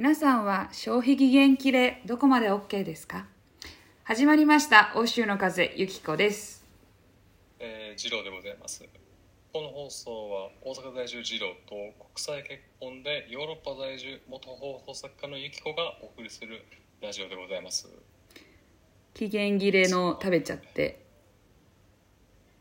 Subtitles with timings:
[0.00, 3.26] 皆さんは消費期限切れどこまで OK ですか？
[4.02, 6.64] 始まりました欧州の風ゆきこです。
[7.58, 8.82] えー、二郎でございます。
[9.52, 16.64] この放送は大阪在住二郎と国際結婚でヨーロッパ在住元放送作家のゆきこがお送りする
[17.02, 17.86] ラジオでございます。
[19.12, 21.04] 期限切れの食べちゃって。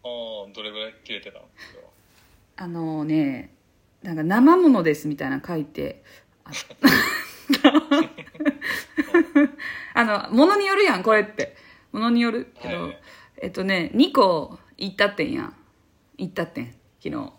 [0.04, 1.46] ああどれぐらい切れてたの
[2.58, 3.52] あのね
[4.04, 6.04] なんか生ものですみたいなの書いて
[9.94, 11.56] ああの、ものによるやん、これって。
[11.92, 12.98] ものによるけど、はい
[13.42, 15.54] えっとね、2個行ったってんやん。
[16.18, 17.34] 行ったってん、昨日。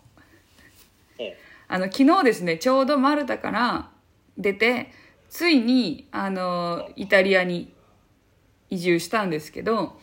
[1.67, 3.91] あの、昨日ですね、ちょうどマルタから
[4.37, 4.91] 出て、
[5.29, 7.73] ついに、あの、イタリアに
[8.69, 9.97] 移住したんですけど、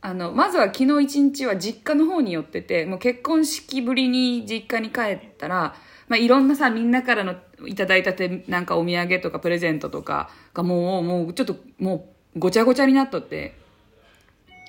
[0.00, 5.74] あの、まずは昨日一日は実家の方に寄ってて、もう結婚式ぶりに実家に帰ったら、
[6.08, 7.34] まあ、いろんなさ、みんなからの
[7.66, 13.54] いただいたて、なんかお土産とかプレゼントとかがもう、もうちょっと、もうごちゃごちゃになっとって、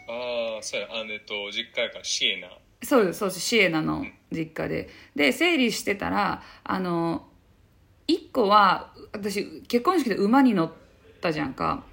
[0.08, 0.88] ああそうや。
[0.92, 2.50] あのえっと実家やからシエナ。
[2.82, 4.90] そうです、そうです、シエナの実家で。
[5.16, 7.28] で、整理してたら、あの、
[8.08, 10.72] 一個は、私、結婚式で馬に乗っ
[11.22, 11.84] たじゃんか。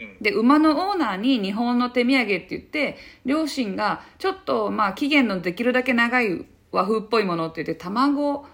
[0.00, 0.16] うん。
[0.20, 8.46] で、馬のオーナーに日本の手土産って言って、両親が、ちょっと、まあ、期限のできるだけ長い和風っぽいものって言って、卵、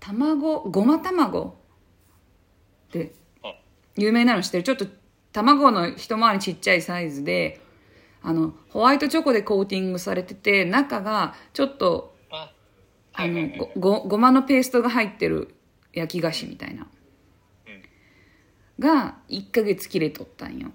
[0.00, 1.58] 卵、ごま卵
[2.92, 3.54] で、あ。
[3.96, 4.62] 有名なの知ってる？
[4.62, 4.86] ちょっと
[5.32, 7.60] 卵の一回りちっちゃいサイズで
[8.22, 12.50] あのホワイトチョコでコーティングされてて中がちょっとあ。
[13.12, 15.54] あのごごごまのペーストが入ってる
[15.92, 16.86] 焼き菓子みたいな、
[18.78, 20.70] が1ヶ月切れとったんよ。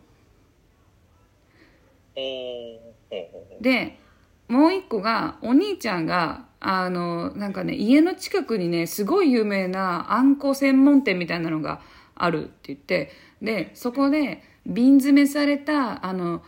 [3.61, 3.99] で
[4.47, 11.81] もう一個がお兄ちゃんがあのなんかね家の近くにねすごい有名なあんこ専門店みたいなのが
[12.15, 16.43] あるって言ってでそこで瓶詰めされたあの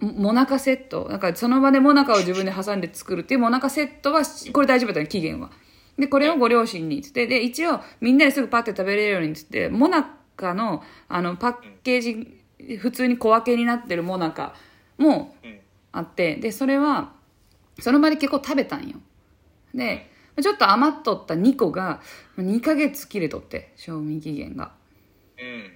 [0.00, 5.50] ももなかセットなんかその場でもなかを自分で挟んで作るっていうもなかセットはこれ大丈夫だね期限は。
[5.96, 11.54] でこれをご両親にっつってで一応みんなですぐパッて食べれるようにっつってもなかのあのパッ
[11.84, 12.40] ケージ
[12.78, 14.56] 普通に小分けになってるもなか
[14.98, 15.60] もうん。
[15.94, 17.12] あってでそれは
[17.80, 18.96] その場で結構食べたんよ。
[19.74, 22.00] でちょっと余っとった2個が
[22.38, 24.72] 2ヶ月切れとって賞味期限が。
[25.38, 25.72] うんうん。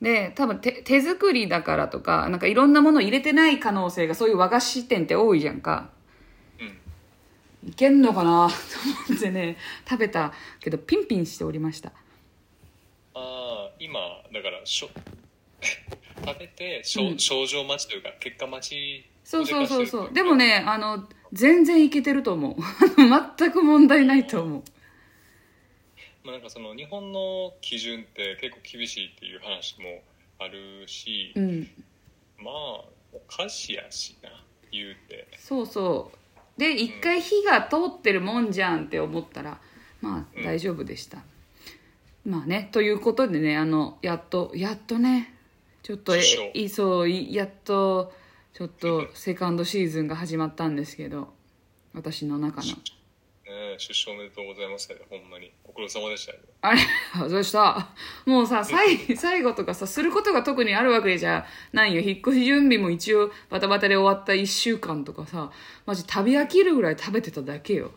[0.00, 5.90] で多分手手作りだからとかなんかいろんなもの入れてない可能性がそういう和菓子店って多いじゃんか。
[6.60, 7.70] うん。
[7.70, 8.48] いけんのかな？
[9.06, 9.56] と思ってね
[9.88, 11.88] 食べたけどピンピンしておりました。
[11.88, 11.94] あ
[13.14, 13.98] あ今
[14.32, 14.90] だからしょ
[16.24, 22.56] 食べて症状待ちというか結果待ちそうそうそうそをうでもねあの全然いけてると思う。
[23.38, 24.62] 全く問題ないと思う。
[26.24, 30.02] まあ、なんかその日本の基準って結構厳しいっていう話も
[30.38, 31.70] あるし、うん。
[32.38, 32.54] まあ
[33.12, 34.30] お菓子やしな
[34.72, 35.28] 言うて。
[35.38, 36.20] そうそう。
[36.60, 39.58] で一回火が通ってるもんじゃんって思ったら
[40.02, 41.18] まあ大丈夫でした、
[42.26, 45.34] まあねということでねあのやっとやっとね
[45.82, 48.12] ちょっとえそういやっと
[48.52, 51.32] ちょっとセカンドシーズンが始まったんですけど
[51.94, 52.66] 私の中の。
[52.66, 52.72] ね
[53.74, 55.52] え出生おめでとうございますよほんまに。
[55.64, 56.80] ご苦労様でしたよあれ
[57.28, 57.88] そうした。
[58.26, 62.00] もうさ最最後とかさすることが特にあるわけじゃないよ。
[62.00, 65.50] 引っ越し準備も一応バタバタで終わった1週間とかさ
[65.86, 67.92] マジ食べ飽きるぐらい食べてただけよ。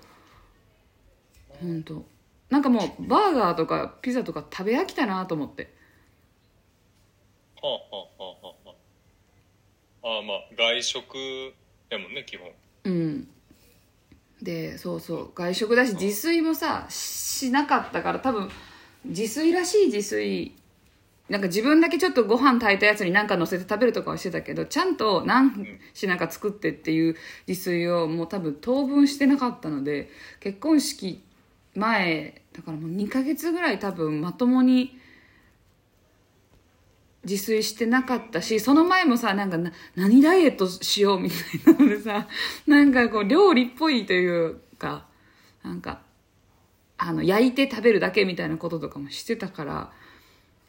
[1.61, 2.05] ほんと。
[2.49, 5.73] なんかもうバーガーとかピザとか食べ飽きたなと思って。
[7.61, 7.79] はあは
[8.19, 8.42] あはあ。
[8.42, 8.42] は
[10.03, 11.17] ああまあ外食
[11.89, 12.51] やもんね基本。
[12.83, 13.27] うん。
[14.41, 15.31] でそうそう。
[15.33, 18.49] 外食だし自炊もさしなかったから多分
[19.05, 20.53] 自炊らしい自炊
[21.29, 27.15] なんか自分だけちょっとご飯炊いたやつに何か乗せて食べるとかはしてたけどちゃんと何品か作ってっていう
[27.47, 30.09] 自炊をもう多分当分してなかったので
[30.41, 31.23] 結婚式
[31.75, 34.99] 前だからもう2ヶ月ぐらい多分まともに
[37.23, 41.35] 自炊してなかったしその前もさなんかな何ダイエットしようみた
[41.71, 42.27] いなのでさ
[42.67, 45.05] なんかこう料理っぽいというか
[45.63, 46.01] なんか
[46.97, 49.91] あの焼いて食べるだけみたいなこととかもしてたから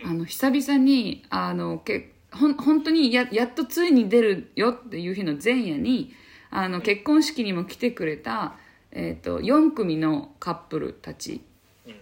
[0.03, 6.15] あの久々にあのけほん本当にややっとついに出るよっていう日の前夜に
[6.51, 8.57] あの結婚式にも来てくれた、
[8.93, 11.41] えー、と4組のカップルたち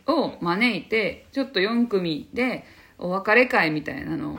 [0.07, 2.65] を招いてちょっと4組で
[2.99, 4.39] お別れ会みたいなのを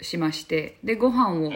[0.00, 1.52] しましてでご飯を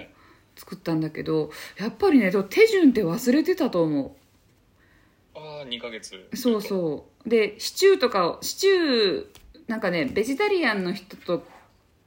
[0.56, 4.16] 作ったんだけどやっぱりね手順って忘れてたと思
[5.34, 6.28] ああ2ヶ月。
[6.32, 7.28] うそうそう。
[7.28, 9.26] でシチューとかをシチュー
[9.66, 11.44] なんかねベジタリアンの人と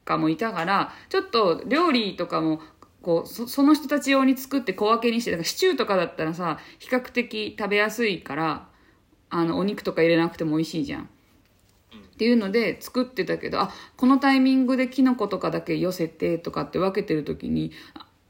[0.05, 2.61] かもいたからちょっと料理とかも
[3.01, 8.67] こうそその人たち用に作って小分けにしてだからシチューとかだったらさ比較的食べやすいから
[9.29, 11.09] あのお肉とか入れなくても美味しいじゃん。
[12.19, 17.71] っていうので作ってたけどあこのタイミングでキノコとかだけ寄せてとかって分けてる時に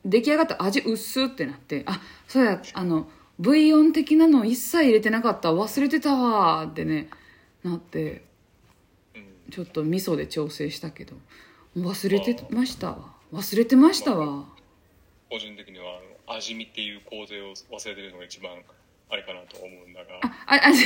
[0.06, 3.10] 出来上がった味薄ってなってあそうやあの
[3.40, 7.10] ブイヨン的なの一切入れてなかった忘れてたわってね
[7.64, 8.26] なって
[9.50, 11.16] ちょっと味噌で調整したけど
[11.76, 13.16] 忘れてましたわ。
[13.34, 14.46] 忘れてましたわ。
[15.32, 18.52] 個人的には味見っていう工程を忘れてるのが一番
[19.10, 20.20] あれかなと思うんだが。
[20.24, 20.86] ああ味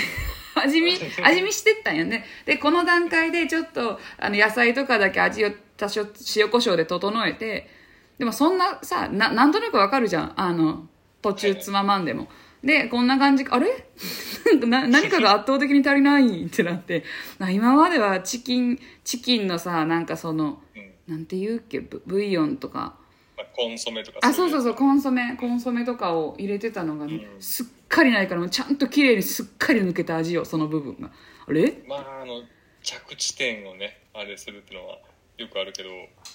[0.56, 0.94] 味見？
[1.24, 2.26] 味見してったんよね。
[2.46, 6.06] でこの段階でちょっとあの野菜とかだけ味を多少
[6.38, 7.70] 塩コショウで整えて
[8.18, 10.34] でもそんなさななんとなくわかるじゃん。
[10.36, 10.88] あの
[11.22, 12.28] 途中つままんでも。
[12.64, 13.88] でこんな感じあれ？
[14.66, 17.04] な何かが圧倒的に足りないってなって。
[17.40, 20.94] あ今まではチキンチキンのさなんかそのうん。
[21.14, 21.82] なんて言うっけ？
[21.82, 22.96] ブブイヨンとか。
[23.36, 27.20] まあ、コンソメとかあそうそうそううコンソメコンソメとかを入れてたのが、ん。
[27.40, 31.12] すっかりないからもうちゃんと綺麗にすっかり抜けた味よその部分が。
[31.48, 31.84] あれ？
[31.88, 32.42] まああの
[32.82, 34.98] 着地点をねあれするっていうのは
[35.38, 35.90] よくあるけど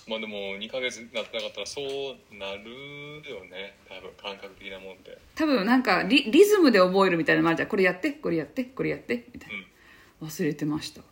[0.07, 1.85] まあでも2ヶ月なってなかったらそう
[2.37, 2.71] なる
[3.29, 3.75] よね。
[3.89, 5.19] 多分感覚的なもんで。
[5.35, 9.51] 多分なんかリリズムで覚えるみたいなのもあるじゃんこれやってこれやってこれやってみたい
[10.21, 10.27] な。
[10.29, 11.03] 忘れてました。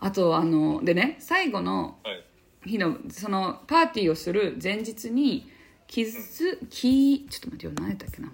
[0.00, 2.24] あとあのでね最後のはい。
[2.64, 5.50] 日のそのパーティーをする前日に
[5.88, 8.32] キズキちょっと待ってよ何やったっけな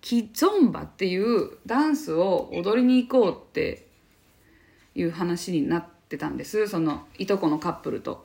[0.00, 3.86] キゾンバっていうダンスを踊りに行こうって
[4.94, 6.68] いう話になってたんです。
[6.68, 8.22] そのいとこのカップルと。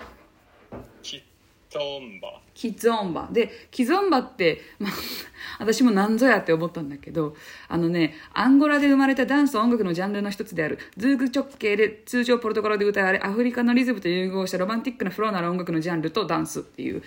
[1.04, 1.22] キッ
[1.70, 2.42] トンバ。
[2.54, 3.28] キゾンバ。
[3.32, 4.92] でキゾンバって、まあ、
[5.60, 7.36] 私も何ぞやって思ったんだけど
[7.68, 10.80] あのねアンゴラで生まれたダンス音楽のジャンルの一つである。
[10.96, 17.04] ズーグ直系で通常ポルトガルで歌われアフリカのリズムと融合したロマンティックなフローなる音楽のジャンルとダンスっていう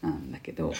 [0.00, 0.72] なんだけど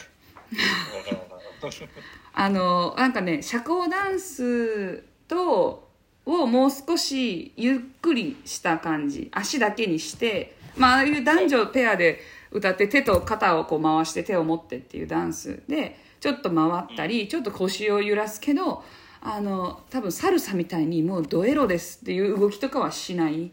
[2.35, 5.89] あのなんかね社交ダンスと
[6.25, 9.29] をもう少しゆっくりした感じ。
[9.33, 12.21] 足だけにしてまあああいう男女ペアで
[12.51, 18.85] 歌って手と肩をこう回して手を持ってっていうダンスでちょっと回ったりちょっと腰を揺らすけど
[19.21, 23.53] あの多分サルサみたいにもうドエロですっていう動きとかはしない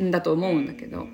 [0.00, 1.06] んだと思うんだけど。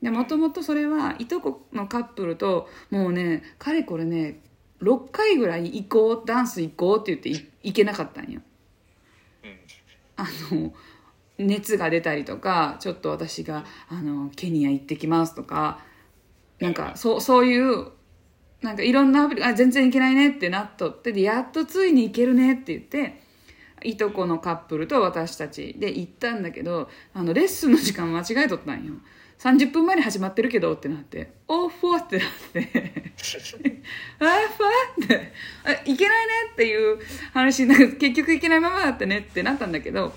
[0.00, 4.38] でもともとそれはいとこのカップルともうねかれこれね
[4.82, 8.40] 6回ぐらい行こうダンス行こうって言ってい行けなかったんよ。
[9.44, 9.58] うん。
[10.16, 10.72] あの
[11.38, 15.80] 熱が出たりとかちょっと私があのケニア行ってきますとか
[16.58, 17.92] なんかそうそういう
[18.60, 23.20] なんかいろんなアプリあ全然行けないねってなっとってでやっとついに行けるねって言って
[23.84, 28.94] いとこのカップルと私たちで行ったんだけどあのレッスンの時間間違えとったんよ
[29.38, 32.60] 30分前に始まってるけどってなって「オーフォー」ってなって
[34.18, 35.32] 「あーファー」って
[35.64, 36.98] 「あいけないね」っていう
[37.32, 40.12] 話なんか結局いけないままだったねってなったんだけど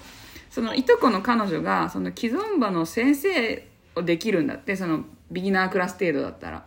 [0.50, 6.66] そのいとこの彼女がその既存馬の先生をできるんだってそのビギナークラス程度だったら。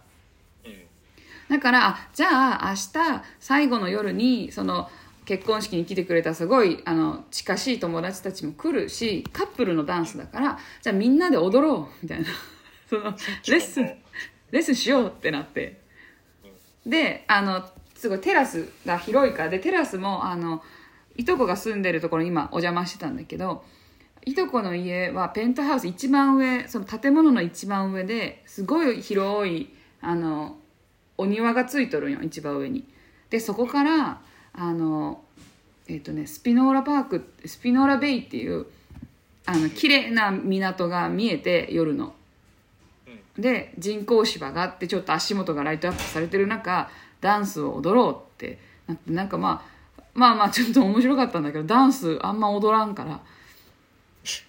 [0.64, 0.74] うん。
[1.50, 4.88] だからあじゃあ明日最後の夜にその
[5.24, 12.26] 結婚式に来てくれたすごいあの近しい友達たちも来るしカップルのダンスだからじゃあみんなで踊ろうみたいな。
[12.88, 13.10] そのレ
[13.56, 13.84] ッスン
[14.50, 15.80] レッスンしようってなって。
[16.86, 20.62] であのすごいテラスが広いからでテラスもあの
[21.16, 23.64] いとこが住んでるところに今お邪魔してたんだけど
[24.26, 30.58] いとこの家はペントハウス一番上その建物の一番上ですごい広いあの
[31.16, 32.84] お庭がついとるんよ一番上に。
[33.30, 34.20] でそこから
[34.56, 35.22] あの
[35.88, 38.66] えっ、とねスピノーラパークスピノーラベイっていう
[39.46, 42.14] あの綺麗な港が見えて夜の。
[43.38, 46.88] で人工芝があってちょっと足元がライトアップされてる中
[47.20, 53.20] ダンスを踊ろうってなってなんかまあまあまあちょっと面白かったんだけどダンスあんま踊らんから。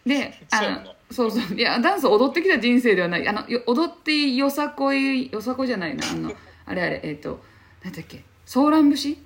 [0.05, 3.27] であのそうそういやダンス踊ってきた人生ではない。
[3.27, 6.07] あのよ踊ってよさこいよさこいじゃないな。
[6.07, 6.31] あの
[6.65, 7.43] あれあれえっ、と
[7.83, 9.17] 何だっけソーラン節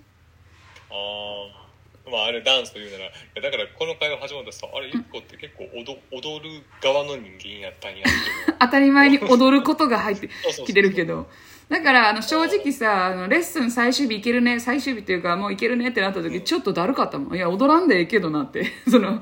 [0.91, 8.05] ああまああれダンスというならいやだからこの会話始まったらさあれゆっこって結構踊踊る側の人間やったんや
[8.59, 10.29] 当たり前に踊ることが入って
[10.65, 11.27] きてるけど。
[11.69, 17.37] だからあの正直さあのレッスン最終日いけるね最終日っていうかもういけるねってなった時ちょっとだるかったもん。
[17.37, 18.65] いや踊らんでええけどなって。
[18.89, 19.21] その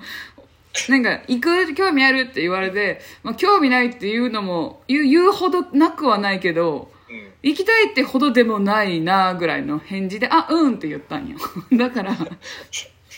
[0.88, 6.97] なんか行く興味あるって言われて、まあ、興味ないっていうのも言う言うほどなくはないけどうん
[7.42, 11.38] 行きたいってほどでもないなぐらいの返事で「あうん」って言ったんよ。
[11.72, 12.12] だから、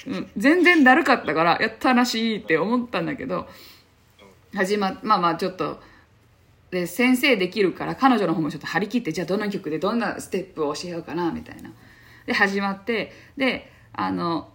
[0.08, 3.48] うん、全然だるかったからやったらしいって思ったんだけど
[4.54, 5.82] 始ままあまあちょっと
[6.72, 11.72] で先生できるから彼女の方もちょっと張り切ってじゃあどの曲でどんなステップを教えようかなみたいな。
[12.26, 14.52] で始まってであの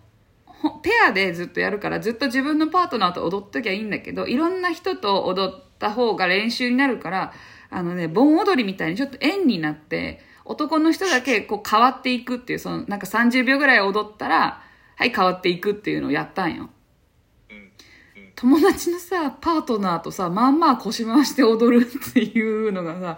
[0.82, 7.32] ペアでずっとやるからずっと自分のパートナーと踊っときゃいいんだけどいろんな人と踊った方が練習になるから
[7.71, 14.62] あのね盆踊りみたいにちょっと円になって男の人だけこう変わっていくっていうそのなんか30秒ぐらい踊ったら
[14.97, 16.71] はい変わっていくっていうのをやったんよ。
[18.37, 23.16] 友達のさパートナーとさまんま腰回して踊るっていうのがさ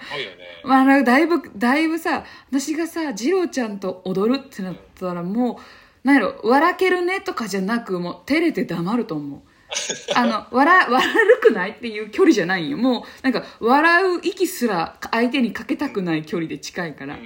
[0.67, 5.61] まあ、だいぶ、だいぶさ、私がさ、次郎ちゃんと踊るってなったらも
[6.05, 9.41] う、なんやろ、笑けるねとかじゃなく、もう照れて黙ると思う。
[10.15, 12.77] あの、笑、笑るくないっていう距離じゃないんよ。
[12.77, 17.19] もう、なんか、笑う息すら相手にかけたくない距離で近いから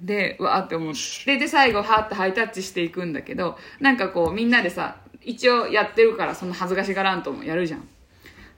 [0.00, 7.80] で、わーって思って、で、最後、はーってハイタッチしていくんだけど、なんかこう、みんなでさ、一応やってるから、その恥ずかしがらんともやるじゃん。
[7.80, 7.86] だ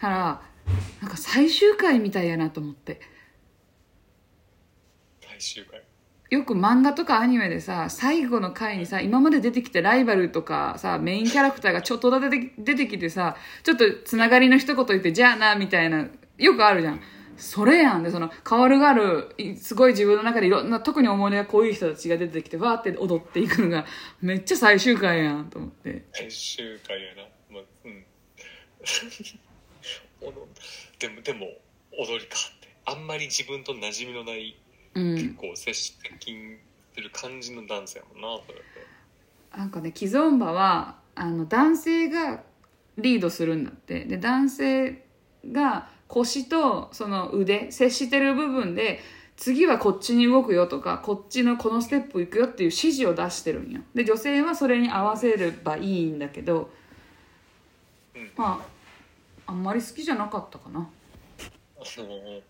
[0.00, 0.42] から、
[1.00, 3.00] なんか最終回みたいやなと思って。
[5.20, 5.82] 最終回
[6.32, 16.06] よく漫画とかアニメでさ最後の回にさ今まで出てきたライバルとかさメインキャラクターがちょっとだけ出てきてさちょっとつながりの一言言ってじゃあなみたいな
[16.38, 17.02] よくあるじゃん。
[17.36, 23.84] それやんでその変わるがあるすごい自分の中でいろんな特に思い出が濃いう人たちが出てきてわーって踊っていくのが
[24.22, 26.06] めっちゃ最終回やんと思って。
[26.12, 27.22] 最終回やな。
[27.50, 28.04] まあうん。
[30.98, 31.46] でもでも
[31.98, 32.68] 踊りかって。
[32.86, 34.56] あんまり自分と馴染みのない
[34.94, 35.34] うん。
[35.34, 35.98] こう接触
[36.94, 42.42] する感じのダンスやもんなそれってなんかねキゾンバはあの男性が
[42.98, 44.04] リードするんだって。
[44.04, 45.04] で男性
[45.50, 49.00] が腰とその腕接してる部分で
[49.36, 53.80] 次はこっちに動くよとかこっちのこのステップ行くよっていう指示を出してるんよ。
[53.94, 56.70] で女性はそれに合わせればいいんだけど
[58.14, 58.30] うん。
[58.36, 58.62] ま
[59.46, 60.80] ああんまり好きじゃなかったかな。
[60.80, 60.82] あ
[61.98, 62.40] の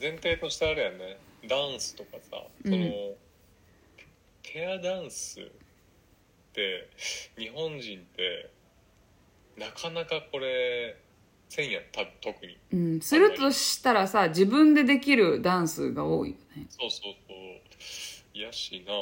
[0.00, 1.18] 前提としてあれやね
[1.48, 3.14] ダンスとかさその、うん
[4.52, 5.44] ペアダンスっ
[6.52, 6.88] て
[7.38, 8.50] 日本人って
[9.56, 10.96] なかなかこれ
[11.48, 12.58] せんやんた特に。
[12.72, 13.00] うん。
[13.00, 16.66] するとしたらさ自分でできるダンスが多いよね。
[16.68, 18.36] そうそうそう。
[18.36, 18.92] いやしな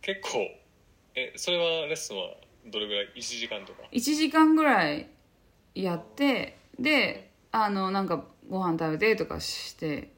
[0.00, 0.38] 結構
[1.14, 2.34] えそれはレッスンは
[2.66, 5.08] どれぐらい？1時間とか？1時間ぐらい
[5.74, 10.10] やってであのなんかご飯食べてとかして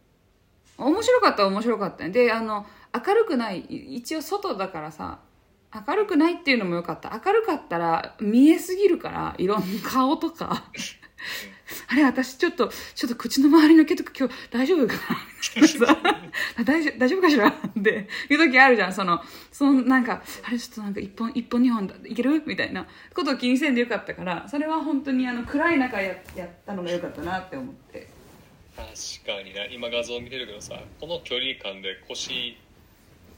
[0.78, 2.04] 面白かったは面白かった。
[2.04, 2.66] ねであの
[3.06, 5.18] 明るくないい一応外だからさ
[5.88, 7.10] 明るくないっていうのもよかった。
[7.24, 10.64] 明るかったら見えすぎるからいろんな顔とか。
[11.88, 14.94] あれ私ちょっとちょっと口の周りの毛とか今日大丈夫か
[16.56, 16.62] な？
[16.64, 17.48] 大丈夫大丈夫かしら？
[17.48, 17.52] っ
[17.82, 18.92] ていう時あるじゃん。
[18.92, 22.42] そのそのなんかあれちょっとなんか一本一本二本だいける？
[22.46, 22.86] みたいな。
[23.14, 28.08] ことを気にせんでよかったからそれは本当にあの暗い中ややったのがよかったなって思って
[28.76, 29.66] 確かにな。
[29.66, 32.56] 今画像見てるけどさこの距離感で腰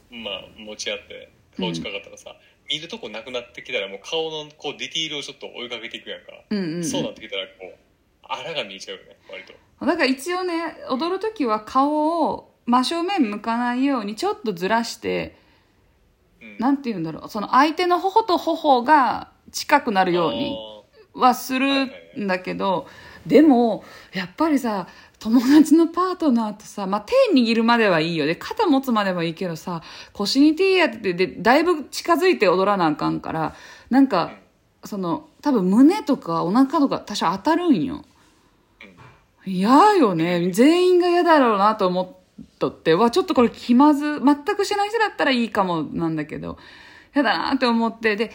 [0.09, 2.35] まあ持ち合って顔近かったらさ、
[2.69, 7.75] 見るとこなくなってきたらもう顔のこうディティールをちょっと追いかけていくやんか、うんうん、うん、そうなってきたらこう
[8.23, 9.53] あらが見えちゃうよね割と。
[9.85, 15.37] だから一応ね踊る時は顔を真正面向かないようにちょっとずらして
[16.41, 16.57] うん。
[16.59, 17.29] なんて言うんだろう。
[17.29, 20.55] その相手の頬と頬が近くなるように
[21.13, 21.85] はする
[22.17, 22.87] んだけど
[23.25, 24.87] でもやっぱりさ
[25.19, 28.25] 友達のパートナーとさ、まあ、手握るまではいいよ。
[28.25, 29.81] で肩持つまではいいけどさ
[30.13, 33.55] 腰に手当ててでだいぶ近づいて踊らなあかんから
[33.89, 34.31] なんか
[34.83, 38.05] その多分胸とかお腹とか多少当たるんよ。
[39.45, 40.51] 嫌よね。
[40.51, 42.93] 全員が嫌だろうなと思っとって。
[42.93, 46.57] わちょっとこれ気まず全くしない人だったらいいかもなんだけど。
[47.15, 48.15] 嫌だなって思って。
[48.15, 48.31] で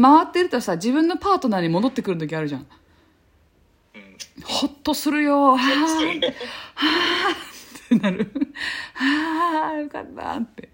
[0.00, 2.66] 回ってるとさ自分のパートナーに戻ってくる時あるじゃん。
[4.44, 5.56] ほっとするよ。
[5.56, 6.16] はー。
[6.16, 6.26] って
[6.74, 7.96] はー。
[7.96, 8.30] ってなる。
[8.94, 10.68] はあよかったって。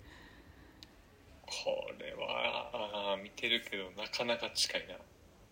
[1.47, 4.97] これは見てるけどなかなか近いな。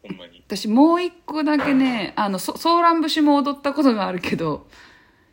[0.07, 4.67] ほんまに、私もう一個だけねあのそソーラン節も踊ったことがあるけど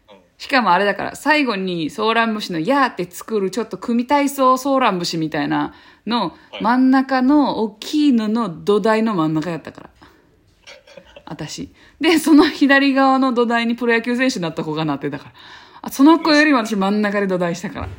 [0.09, 5.73] うん、しかもあれだから最後にソーラン節の「やー」って作るちょっと組体操ソーラン節みたいな
[6.07, 6.63] のはい。
[6.63, 9.89] 真ん中の大きいのの土台の真ん中やったから
[11.31, 11.69] 私。
[11.99, 15.31] でその左側の土台にプロ野球選手になった子がなってたから。
[15.83, 17.89] あその子よりも私真ん中で土台したから。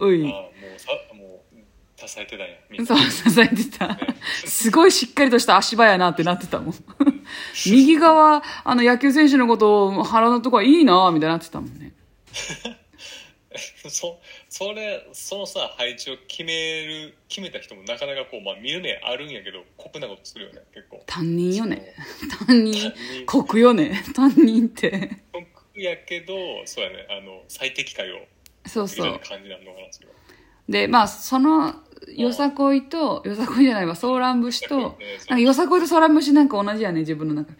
[0.00, 0.24] うい。
[0.24, 2.46] もうさもう支えてたんや。
[2.70, 2.86] みんな。
[2.86, 3.96] そう支えてた。
[4.44, 6.74] すごいしっかりとした足場やなってなってたもん。
[7.66, 11.92] 右側あの野球選手のことを腹のとこはいいなみたいになってたもんね。
[13.88, 14.20] そ
[14.52, 21.00] それそのさ配置を決める決めた人もなかなかこう、まあ、見る目あるんやけど酷なことするよね結構。
[21.06, 21.94] 担任よね。
[22.46, 22.92] 担任。
[23.26, 24.02] 酷よね。
[24.12, 25.22] 担任って。
[25.32, 26.34] 酷やけど
[26.66, 28.26] そうやねあの最適解を
[28.66, 29.20] そうそう。
[29.20, 30.14] 感じなのかなそれは。
[30.68, 31.72] でまあその
[32.08, 34.94] よさこいとよさこいじゃないわソーラン節となん
[35.28, 37.52] かよさこいとソーラン節なんか同じやね自分の中。
[37.52, 37.58] で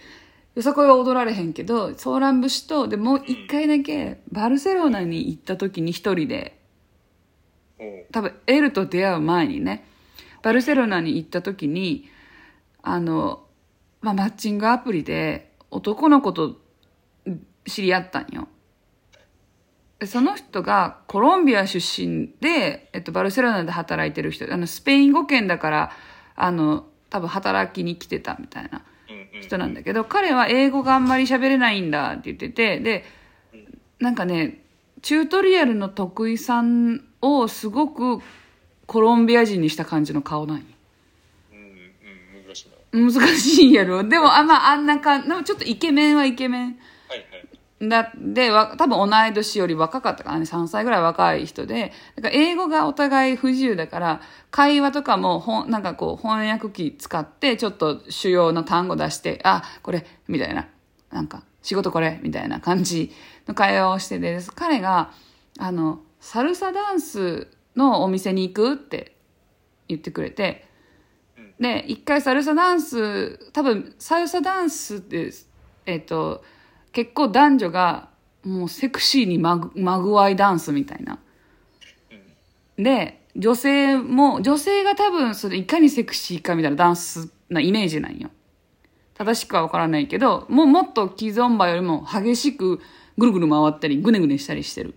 [0.57, 6.59] よさこいは踊られへんけどソーラン節とでもう一回だけバルセロナに行った時に一人で
[8.13, 9.87] 多分エルと出会う前にね
[10.43, 12.09] バルセロナに行った時に
[12.83, 13.45] あの、
[14.01, 16.57] まあ、マッチングアプリで男の子と
[17.67, 18.49] 知り合ったんよ。
[19.99, 25.93] でその人がコロンビア出身で、えっと、バルセロナで働いてる人あのスペイン語圏だから
[26.37, 28.83] あの多分働きに来てたみたいな
[29.43, 33.05] 人なんだけど彼は英語があんまり喋れないんだって言っててで
[33.99, 34.65] なんかね
[35.03, 38.21] チュートリアルの得意さんをすごく
[38.87, 40.65] コロンビア人にした感じの顔なんよ
[41.53, 41.61] うんう
[42.43, 43.21] ん難しいな。
[43.21, 44.03] 難しいやろ。
[44.03, 46.63] でもあ,、まあ、あんな感じでもちょっとイケメンはイケメン。
[46.63, 47.25] はいは
[47.85, 47.89] い。
[47.89, 50.45] だでわ多分同い年より若かったからね。
[50.45, 51.93] 3歳ぐらい若い人で。
[52.17, 60.67] だから英語がお互い不自由だから会話とかもほんなんかこう翻訳機使ってちょっと主要な単語出してあこれみたいな。
[61.13, 63.13] なんか仕事これみたいな感じ
[63.47, 64.41] の会話をしてて。
[64.57, 65.13] 彼が
[65.59, 69.17] あのサルサダンスのお店に行くって
[69.89, 70.67] 言ってくれて
[71.59, 75.31] で一回サルサダンス多分サルサダンスって
[75.87, 76.43] えっ、と
[76.93, 78.09] 結構男女が
[78.45, 81.19] もうセクシーにまぐまぐわいダンスみたいな。
[82.77, 88.31] で女性も女性が多分それいかにセクシーかみたいなダンスなイメージなんよ。
[89.15, 92.81] 正しくは分からないけどもうもっと既存馬よりも激しく
[93.19, 94.95] ぐるぐる回ったりぐねぐねしたりしてる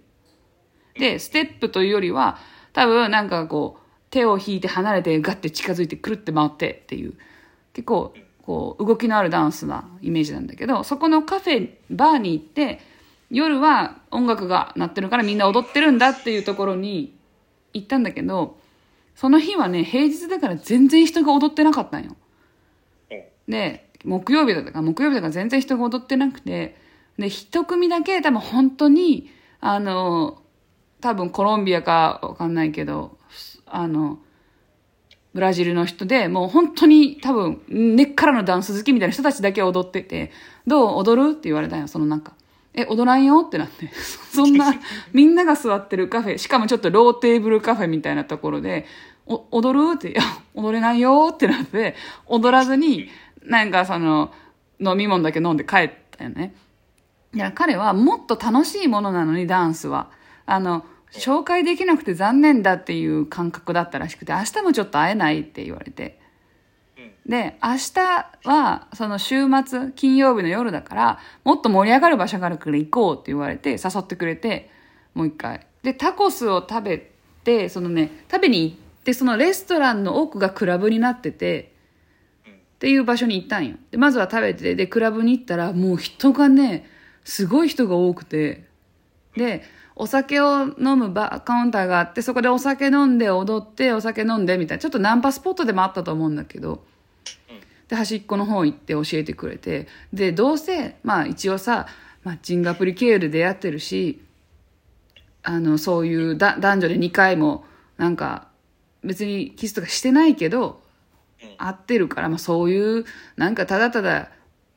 [0.97, 2.37] でステップというよりは
[2.73, 7.13] 多分なんかこう手を引いて離れてガッて近づいてくるって回ってっていう。
[7.73, 12.79] 結構こう動きのあるダンスなイメージなんだけどそこのカフェバーに行って
[13.29, 17.17] 夜は音楽が鳴ってるからみんな踊ってるんだっていうところに
[17.73, 18.57] 行ったんだけど
[19.15, 22.15] その日はね平日だから全然人が踊ってなかったんよ。
[23.47, 26.77] で木曜日だったから木曜日だから全然人が踊ってなくて
[27.17, 29.29] で一組だけ多分本当に
[29.61, 30.41] あの
[31.03, 33.17] 多分コロンビアかわかんないけど
[33.65, 34.19] あの
[35.33, 40.31] ブラジルの人でもう本当に多分根っからのダンス好きみたいな人たちだけ踊ってて
[40.65, 42.31] 「どう踊る?」って言われたんよそのなんか
[42.73, 43.89] 「え踊らんよ?」ってなって
[44.33, 44.73] そんな
[45.11, 48.85] みんなが座ってるカフェしかもちょっとローテーブルカフェみたいなところで
[49.27, 50.21] 「お踊る?」って「いや
[50.55, 51.95] 踊れないよ」ってなって
[52.27, 53.09] 踊らずに
[53.43, 54.31] なんかその
[54.79, 56.55] 飲み物だけ飲んで帰ったよね。
[57.35, 60.09] いや彼はもっと楽しいものなのにダンスは
[60.45, 66.19] あの紹介できなくて残念だっていう感覚だったらしくて明日もちょっと会えないって言われて。
[67.25, 68.01] で明日
[68.43, 74.69] はその週末金曜日の夜だからもっと盛り上がる場所があるから行こうって言われて誘ってくれて
[75.13, 75.65] もう一回。
[75.83, 77.11] でタコスを食べ
[77.43, 81.73] てそのね食べに行ってそのレストランの奥がクラブになってて
[82.49, 83.77] っていう場所に行ったんよ。
[83.91, 86.89] でまずは食べてでクラブに行ったらもう人がね
[87.23, 88.65] すごい人が多くて。
[89.37, 89.63] で
[89.95, 96.83] お酒を飲むバーカウンターがあってそこでお酒飲んで踊ってお酒飲んでみたいなちょっとナンパスポットでもあったと思うんだけど
[97.87, 101.87] で端っこの方行って教えてくれてでどうせまあ一応さ
[102.23, 104.21] マッチングアプリ経由で出会ってるし
[105.43, 107.65] あのそういうだ男女で2回も
[107.97, 108.47] なんか
[109.03, 110.81] 別にキスとかしてないけど
[111.57, 114.31] 会ってるから、まあ、そういうなんかただただ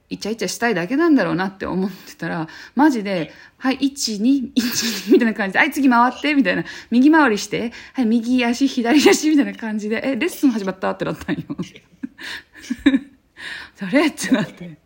[0.09, 11.42] イチャイチャしたいだけなんだろうなって思ってたらマジで「はい1212」みたいな感じで「はい次回って」みたいな「右回りして」「はい右足左足」みたいな感じで「えレッスン始まった?」ってなったんよ。
[13.75, 14.79] それってなって。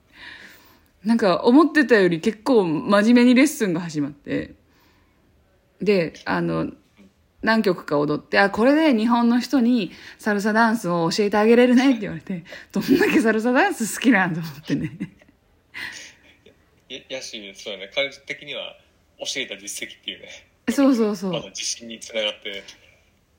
[1.04, 4.54] なんか思ってたより結構真面目にレッスンが始まって。
[5.80, 6.70] であの
[7.42, 14.98] 何曲か踊って、あ、これで日本の人にサルサダンスを教えてあげれるねって言われて、どんだけサルサダンス好きなんと思ってね。
[16.88, 18.76] ややしそうやね彼的には
[19.20, 20.29] 教えた実績っていうね
[20.70, 21.33] そうそうそう。
[21.33, 22.64] まだ自信につながって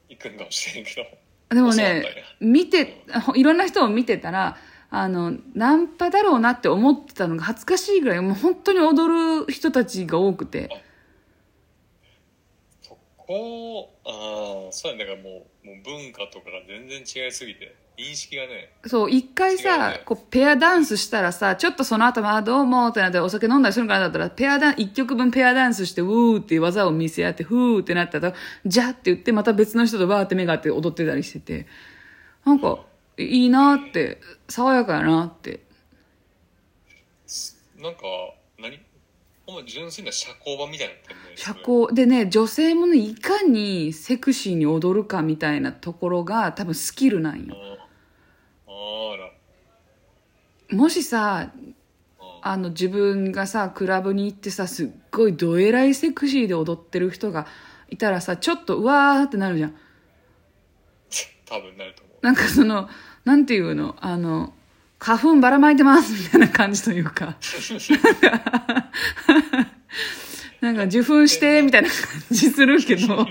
[0.10, 2.06] いくんかもしれんけどでもね
[2.40, 3.04] 見て、
[3.36, 4.58] いろんな人を見てたら、
[4.90, 10.70] あの、ナンパだろうなって思ってたのが恥ずかしいぐらい、もう本当に踊る人たちが多くて。
[13.32, 15.06] そこああそうやね。
[15.06, 28.34] だからもうもう文化とかが全然違いすぎて認識がねそう、一回違うさね、こう、ペアダンスしたらさ、ちょっとその後、まあ、どうもってなってお酒飲んだりするからだったら、ペアダン、一曲分ペアダンスして、ウーっていう技を見せ合って、フーってなったら、
[28.65, 31.67] じゃって言って、また別の人とバーって目が合って踊ってたりしてて、
[32.44, 32.84] なんか、
[33.17, 35.60] いいなって、爽やかやなって。
[37.78, 38.02] なんか
[38.58, 38.80] 何？
[39.52, 41.24] ほんま純粋な社交場みたいになってんね。
[41.36, 47.56] 社交、でね、女性もね、いかにセクシーに踊るかみたいなところが、多分スキルなんよ。
[48.68, 50.78] ああら。
[50.78, 51.52] もしさ、
[52.44, 57.46] あの自分がさクラブに行ってさすっごいどえらいセクシーで踊ってる人が
[57.88, 59.76] いたらさちょっとうわーってなるじゃん。
[61.46, 62.26] 多分なると思う。
[62.26, 62.90] なんかその
[63.26, 63.96] なんていうの？
[64.00, 64.56] あの
[65.04, 67.36] 花粉ばらまいてますみたいな感じというか。
[70.62, 71.98] なんか受粉してみたいな感
[72.30, 73.26] じするけど。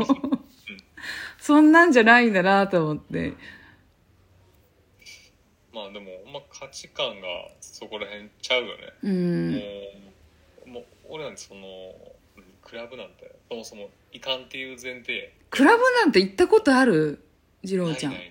[1.39, 3.35] そんなんじゃないんだなと思って。
[5.73, 7.29] まあでもほんま価値観が
[7.61, 8.93] そこら辺ちゃうよね。
[9.05, 9.53] うん。
[9.53, 9.61] も
[10.67, 11.61] うもう俺なんてその
[12.37, 15.33] うんクラブなんてそもそもいかんっていう前提。
[15.51, 17.23] クラブなんて行ったことある？
[17.65, 18.13] 次郎ちゃん。
[18.13, 18.31] ないない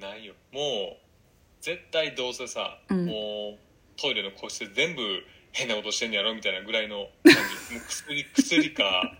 [0.00, 0.14] ない。
[0.14, 0.34] ないよ。
[0.50, 1.03] もう
[1.64, 3.06] 絶対どうせさ、うん。
[3.06, 3.58] もう
[3.96, 5.00] トイレの個室で全部
[5.52, 7.32] 変なことしてんやろみたいなぐらいの感
[7.68, 7.74] じ。
[7.74, 9.14] もう薬薬か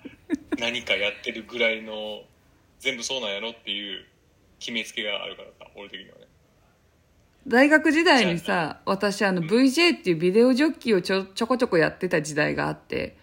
[0.58, 2.20] 何かやってるぐらいの
[2.80, 4.04] 全部そうなんやろっていう
[4.58, 6.26] 決めつけがあるからさ俺的にはね。
[7.46, 13.16] 大学時代にさ私あの VJ っていうビデオジョッキーをちょちょこちょこやってた時代があって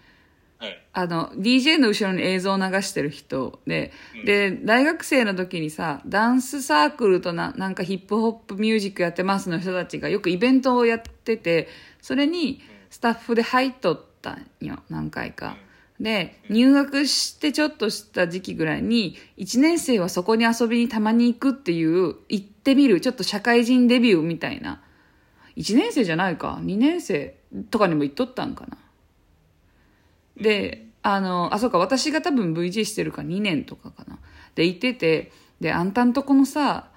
[0.61, 0.79] はい。
[0.93, 4.25] あの DJ の後ろに映像を流してる人で、うん。
[4.25, 11.67] で大学生の時にさダンスサークルとななんかヒップホップミュージックやってますの人たちがよくイベントをやってて
[11.99, 15.57] それにスタッフで入っとったんよ何回か。
[15.99, 24.83] で入学してちょっとした時期ぐらいに1年生はそこに遊びにたまに行くっていう行ってみるちょっと社会人デビューみたいな。
[25.57, 26.59] 1年生じゃないか。
[26.61, 27.35] 2年生
[27.71, 28.77] とかにも行っとったんかな
[30.41, 34.19] であのあそうか私が多分 VG してるから2年とかかな。
[34.55, 36.89] で行っててであんたんとこのさ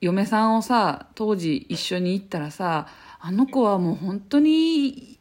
[0.00, 2.88] 嫁さんをさ当時一緒に行ったらさ
[3.20, 5.18] あの子はもう本当に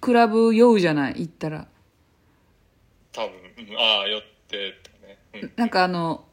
[0.00, 1.66] クラブ酔うじゃない行ったら。
[3.12, 5.18] 多分、うんああ寄ってとかね。
[5.34, 5.52] うん。
[5.56, 6.24] なんかあの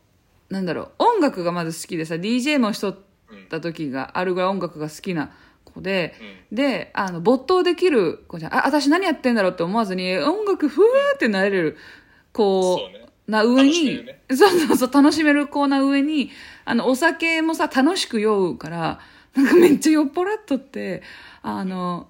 [0.50, 2.98] なんだろう音楽がまず好きでさ DJ もしとっ
[3.30, 5.32] うんた時があるぐらい音楽が好きな
[5.74, 6.16] 子で、
[6.52, 6.56] うん。
[6.56, 8.56] であの没頭できる子じゃん。
[8.56, 11.78] あ私何やってんだろうって思わずに音楽ふーってなれる
[12.32, 12.80] 子
[13.28, 14.22] な上に、ね。
[14.30, 16.32] そうそうそう楽しめる子な上に
[16.66, 19.00] あのお酒もさ楽しく酔うから
[19.36, 21.02] なんかめっちゃ酔っ払っとって
[21.42, 22.08] あの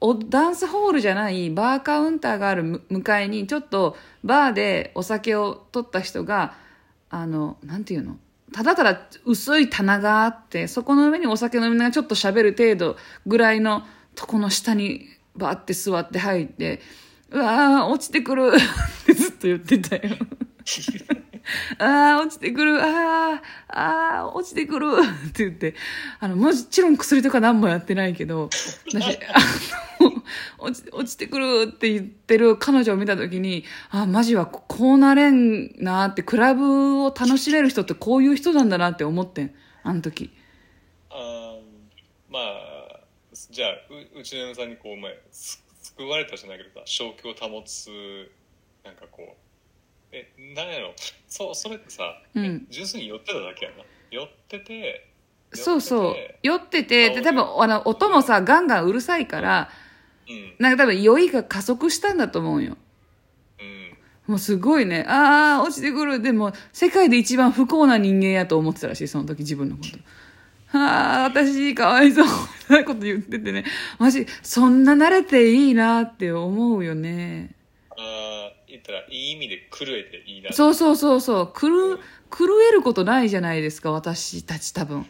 [0.00, 6.54] おダンスホールじゃないバーカウンターがあるむ向かいにちょっとバーでお酒を取った人が
[7.10, 8.16] あのなんていうの？
[8.52, 13.82] ただただ薄い棚があってそこの上にお酒飲みながらちょっと喋る程度ぐらいの
[14.14, 15.06] とこの下に
[15.36, 16.80] バーって座って入って
[17.30, 18.52] うわー落ちてくる
[19.02, 20.16] ってずっと言ってたよ。
[21.78, 24.86] ああ、落ちてくる、ああ、ああ、落ちてくる。
[25.28, 25.74] って言って、
[26.20, 28.50] あの、もちろん薬とか何もやってないけど、
[28.86, 29.40] 私、 あ
[30.00, 30.22] の、
[30.58, 40.30] 落ち落ちてくるって言ってる彼女を見たときに、あ、マジはここうなれんなって、クラブを楽しめる人ってこういう人なんだなって思ってん、あの時。
[41.10, 41.58] あー
[42.30, 43.00] まあ
[43.50, 43.70] じゃあ
[44.14, 47.88] ううちの嫁さんにこう、まあ、す救われたじゃないけどさ正気を保つ
[48.84, 49.47] なんかこう
[50.12, 50.94] えなんやろ
[51.28, 55.08] そそれってさ、うんえ純粋に寄ってただけやな寄ってて
[55.52, 57.04] そうそう寄ってて。
[57.04, 59.70] 酔ってて、で、多分、あの、音もさ、ガンガンうるさいから、
[60.28, 62.76] うんなんか多分酔いが加速したんだと思うよ。
[63.58, 65.06] うんもうすごいね。
[65.08, 66.20] ああ、落ちてくる。
[66.20, 70.78] でも、世界で一番不幸な人間やと思ってたらしい、その時自分のこと。
[70.78, 72.26] ああ、私、かわいそう。
[72.26, 72.30] み
[72.68, 73.64] たいなこと言っててね。
[73.98, 77.54] マジ、そんな慣れていいなって思うよね。
[77.90, 78.27] ああ
[78.70, 81.52] 言ったらいい意味で狂えていいなそうそうそうそう。
[81.52, 85.06] 狂、狂えることないじゃないですか、私たち多分。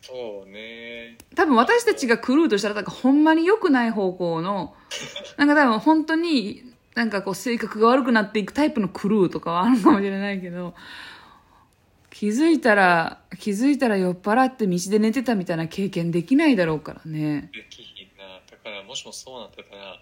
[0.00, 4.74] そうね多分私たちが狂うとしたら、なんかほんまに良くない方向の、
[5.36, 6.62] なんか多分本当に、
[6.94, 10.74] なんかこう性格が悪くなっていくタイプの狂うとかはあるかもしれないけど、
[12.10, 17.50] 気づいたら、気づいたら酔っ払って道で寝てたみたいな経験できないだろうからね。
[17.52, 20.00] できひんなだからもしもそうなってたら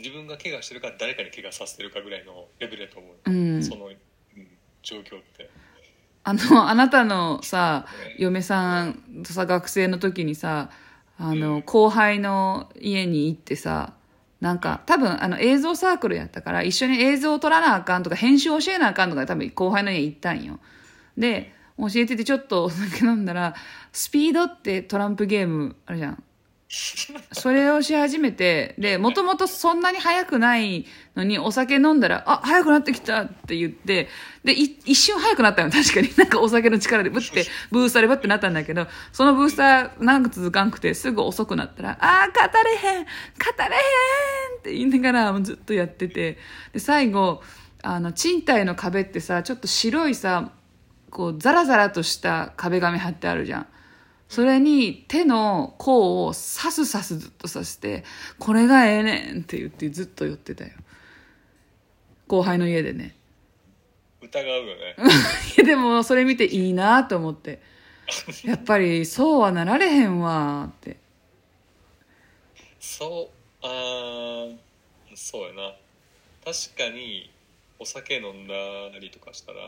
[0.00, 3.62] 自分が怪我してるか誰かに怪我させてるかぐらいのレベルだと思う、うん。
[3.62, 3.96] その、うん、
[4.82, 5.50] 状況って。
[6.22, 7.86] あの、あなたのさ、
[8.18, 10.70] 嫁さんとさ、学生の時にさ、
[11.18, 13.94] あの、後輩の家に行ってさ、
[14.40, 20.58] なんか、多分、あの、映像サークルやったから、一緒に映像を撮らなあかんとか、編集教えなあかんとか、多分、後輩の家行ったんよ。
[21.16, 23.54] で、教えててちょっとお酒飲んだら、
[23.92, 26.22] スピードってトランプゲームあるじゃん。
[27.32, 34.08] それをし始めて、で、もともとそんなに速くないのにお酒飲んだら、あ、速くなってきたって言って、
[34.44, 36.10] で、一瞬速くなったの、確かに。
[36.16, 43.08] なんかお酒の力でブッて、ブースターでブッてなったんだけど、そのブースター長く続かんくて、すぐ遅くなったら、あー、語れへん語
[43.58, 43.70] れへん
[44.60, 46.38] って言いながら、ずっとやってて、
[46.72, 47.42] で、最後、
[47.82, 50.52] あの、賃貸の壁ってさ、ちょっと白いさ、
[51.10, 53.66] こう、ザラザラとした壁紙貼ってあるじゃん。
[54.30, 58.04] それに手の甲を刺す刺すずっと刺して、
[58.38, 60.70] これがええねんって言ってずっと言ってたよ。
[62.28, 63.16] 後輩の家でね。
[64.22, 64.94] 疑うよね
[65.58, 67.60] いやでもそれ見ていいなと思って。
[68.44, 70.98] やっぱりそうはなられへんわって。
[72.78, 74.56] そうあー
[75.16, 75.74] そうやな
[76.44, 77.32] 確かに
[77.80, 78.54] お酒飲んだ
[79.00, 79.58] りとかしたら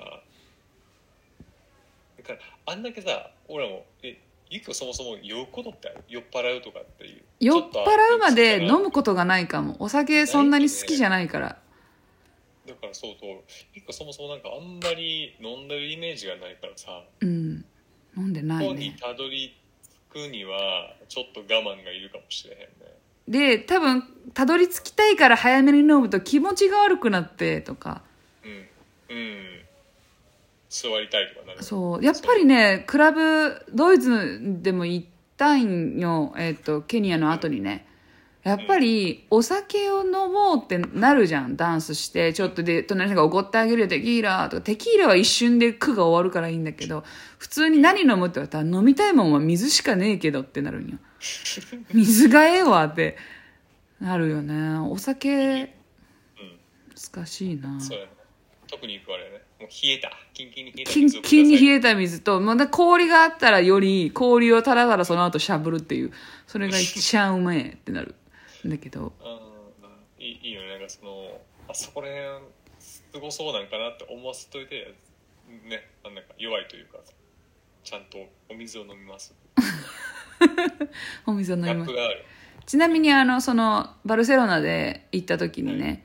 [2.17, 4.17] だからあんだけさ俺らもえ
[4.53, 9.77] ゆきこそもそも酔うことってある酔っ払うとかっていう酔っ払うまで飲むむことがないかも。
[9.79, 11.57] お酒そんなに好きじゃないから。
[12.67, 13.41] だからそうそう
[13.73, 17.65] ゆきこそもそもなんかあんまり飲んでるイメージがないからさうん。
[18.15, 18.97] 飲んでなここにいね。
[19.01, 19.57] たどり
[20.11, 22.67] 着くにはちょっと我慢がいるかもしれへんね
[23.29, 24.03] で、多分、
[24.35, 28.03] たどり着きたいから早めに飲むと気持ちが悪くなってとか。
[28.45, 29.63] うんうん
[30.73, 31.63] 座りたいとかなる？
[31.63, 32.05] そう。
[32.05, 35.07] やっぱりね、クラブ、ドイツでも行っ
[35.37, 36.35] たんよ。
[36.39, 37.87] えっ、と、ケニアの後にね。
[38.43, 41.57] やっぱり、お酒を飲もうってなるじゃん。
[41.57, 42.33] ダンスして。
[42.33, 44.63] ちょっとで、隣の人がおごってあげるよ、テキーラとか。
[44.63, 47.05] テキーラは一瞬で句が終わるからいいんだけど、
[47.39, 50.99] 普通に何飲むって言われたら、飲みたいもんは水しかねえけどってなるんよ。
[51.93, 53.17] 水がええわって
[54.01, 54.79] なるよね。
[54.91, 55.69] お酒、うん
[57.15, 57.77] 難しいな。
[57.77, 58.09] ね
[58.69, 60.13] 特に行くあれねもう冷えた。
[60.35, 61.39] キンキンに冷えたキン水をください。
[61.39, 66.13] キンに冷えた水と、まだ氷があったらより氷をたらたらその後しゃぶるっていう、
[66.47, 68.17] それが一番うめえってなる。
[68.67, 70.69] んだけど、うんいいいいよね。
[70.69, 72.45] なんかそのあそこら辺
[72.79, 74.95] すごそうなんかなって思わせといて
[75.65, 76.99] ねなんか弱いというか
[77.83, 79.35] ちゃんとお水を飲みます。
[81.27, 81.93] お水を飲みます。
[82.67, 86.05] ちなみにあの、その、バルセロナで行った時にね、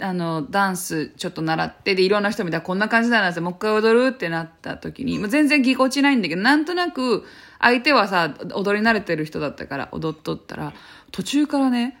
[0.00, 7.24] あの、ダンスちょっと習って、で、いろんな人見たらこんな感じだなって、もう一回踊るってなった時に、もう全然ぎこちないんだけど、なんとなく、
[7.58, 10.72] 相手はさ、踊り慣れてる人だったから、踊っとったら、
[11.12, 11.98] 途中からね、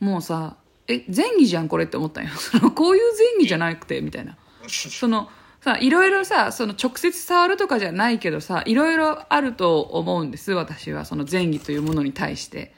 [0.00, 0.56] もうさ、
[0.88, 2.30] え、前儀じゃんこれって思ったんよ。
[2.36, 4.36] そのこういう前儀じゃなくて、みたいな。
[4.68, 11.04] その、さ、いろいろさ、その直接触るとかじゃないけどさ、いろいろあると思うんです、私は。
[11.04, 12.74] その前儀というものに対して。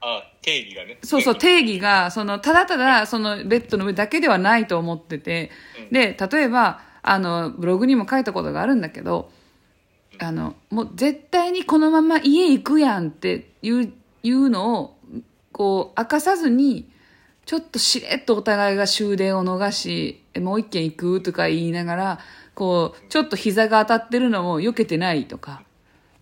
[0.00, 0.98] あ定義がね。
[1.02, 5.50] そうそう、定定義が、その、ただただ、その、ベッドの上だけではないと思ってて、
[5.90, 9.30] で、例えば、あの、ブログにも書いたことがあるんだけど、
[10.18, 14.98] あの、もう絶対にこのまま家行くやんっていう、いうのを、
[15.52, 16.90] こう、明かさずに、
[17.46, 22.18] ちょっとしれっとお互いが終電を逃し、えもう一軒行くとか言いながら、
[22.54, 25.62] こう、ちょっと膝が当たってるのも避けてないとか。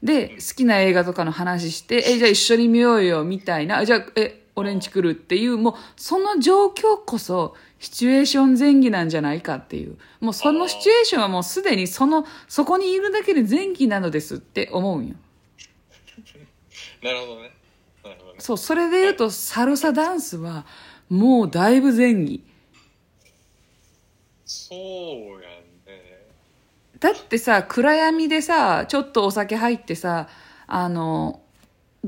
[0.03, 3.85] で、好きな映画とかの話して、え、じゃあ一緒に見ようよ、みたいな。
[3.85, 9.97] じゃあ、え、俺んち来るっていう、もう、その状況こそ、シチュエーション前儀なんじゃないかっていう。
[10.21, 15.15] もうそのシチュエーションはもうすでにその、そこにいるだけで前儀なのですって思うんよ。
[17.03, 17.53] なるほどね
[18.03, 20.67] なるほどねそう、それで言うと、サルサダンスは、
[21.09, 22.45] もうだいぶ前儀。
[24.45, 25.38] そう
[27.01, 30.29] だってさ、暗闇でさ、ちょっとお酒入ってさ、
[30.67, 31.41] あの、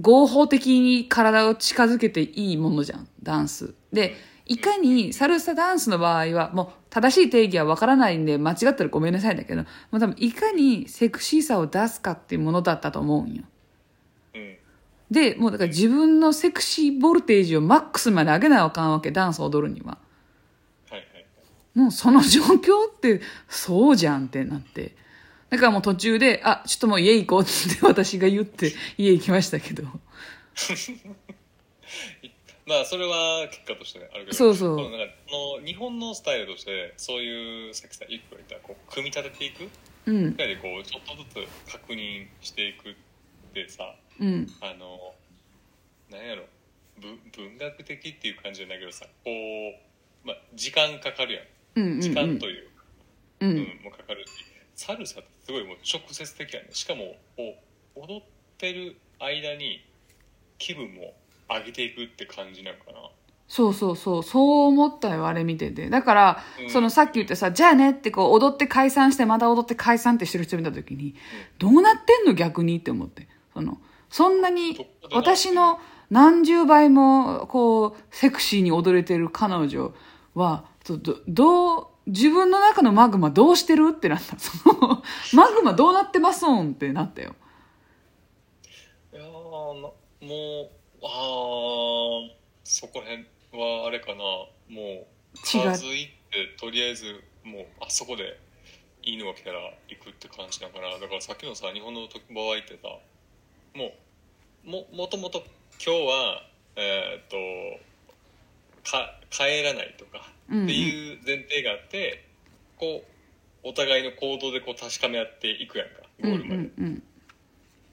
[0.00, 3.74] 合法的に体を近づけていいものじゃん、ダンス。
[3.92, 13.44] で、いかに、サルサダンスの場合は、もう、正しい定義はわからないんで、間違ったらごめんなさいだけど、もう多分、いかにセクシーさを出すかっていうものだったと思うんよ。
[14.35, 14.57] うん
[15.11, 19.98] で、もうだから自分のセクシーボルテージをマックスまで上げなあかんわけ、ダンスを踊るには。
[21.74, 24.94] もうその状況って、そうじゃんってなって。
[25.50, 27.50] だからもう途中で、あ、ちょっともう家行こうって
[27.87, 29.85] 私が言って 家行きましたけど。
[32.66, 39.68] まあそれは結果としてねあるけどそうそうなんかこの日本のスタイルとしてそういうさっきさ一個言ったこう組み立てていく
[40.06, 42.94] うん、でこうちょっとずつ確認していくっ
[43.52, 45.14] てさうん、あの
[46.11, 46.44] なんやろ
[47.00, 51.44] ぶ文学的っていう感じじゃないけどさこう、まあ、時間かかるやん。
[51.74, 52.85] 時間というか、
[53.40, 56.68] ううんん、もうかかるしサルサってすごいもう直接的やね。
[56.70, 57.16] しかも
[57.94, 58.22] 踊っ
[58.56, 59.85] てる間に
[60.59, 61.14] 気分も
[61.48, 63.11] 上げていくって感じなのかな。
[63.48, 65.90] そうそうそう、そう思ったよ、あれ見てて。
[65.90, 66.70] だから、うん。
[66.70, 71.16] そのさっき言ってさ、じゃあねってこう踊って解散して、また踊って解散ってしてる人見た時に、
[71.59, 73.26] どうなってんの逆にって思って。
[73.52, 73.78] その、
[74.09, 75.80] そんなに私の
[76.11, 79.94] 何十倍もこう、セクシーに踊れてる彼女
[80.35, 83.90] は、ど、どどう、自分の中のマグマどうしてる？
[83.90, 84.38] ってなった。
[84.38, 85.03] その、
[85.35, 86.73] マグマどうなってますん？
[86.73, 87.35] ってなったよ。
[89.12, 92.33] いやもうあー
[92.64, 94.23] そこら辺はあれかな。
[94.23, 95.79] もう違う
[96.59, 98.38] とりあえずもうあそこで
[99.03, 100.99] いいのが来たら行くって感じだから。
[100.99, 102.88] だからさっきのさ日本の時場合ってさ
[103.75, 103.93] も
[104.64, 105.43] うももともと
[105.85, 106.43] 今日は
[106.77, 112.24] えーっとか帰らないとかってうんうんいう前提があって、
[112.76, 113.04] こ
[113.64, 116.56] うお互いの行動でこう確かめ合っていくやんかうんうゴールまで。
[116.56, 117.02] んうん。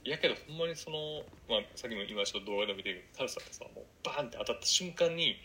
[0.03, 5.35] やけどほんまにその、まあ、さっきも今ちょっと動画で見てるけどタルさんってさもうバーンって当たった瞬間に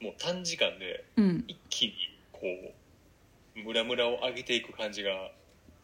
[0.00, 1.44] もう短時間でうん。
[1.46, 1.94] 一気に
[2.32, 2.40] こ
[3.56, 5.30] うムラムラを上げていく感じが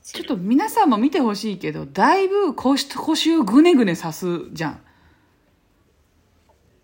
[0.02, 4.80] ちょっと皆さんも見てほしいけど、だいぶ腰と腰をぐねぐねさすじゃん。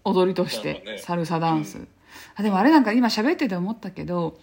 [0.04, 1.78] 踊りとして、ねサルサダンス。
[1.78, 1.88] うん
[2.36, 4.38] あでもあれなんか今喋ってて思ったけど、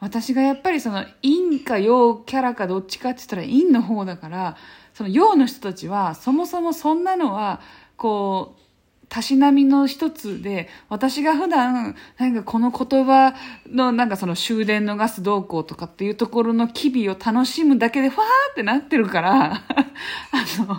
[0.00, 4.56] 私がやっぱりその陰か陽キャラかどっちかって言ったら陰の方だから、
[4.92, 7.60] その陽の人たちはそもそもそんなのは、
[7.96, 8.64] こう、
[9.08, 13.34] たしなみの一つで、私が普段、なんかこの言葉
[13.68, 19.62] のなんかその終電逃す動向とかっていうところの機微を楽しむだけでファーってなってるから、 あ
[20.58, 20.78] の、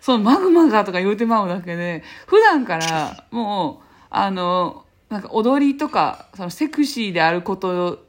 [0.00, 8.04] そのマグマがとか言うてまうだけで、普段からもう、あの、なんか踊りとか、そのセクシーであること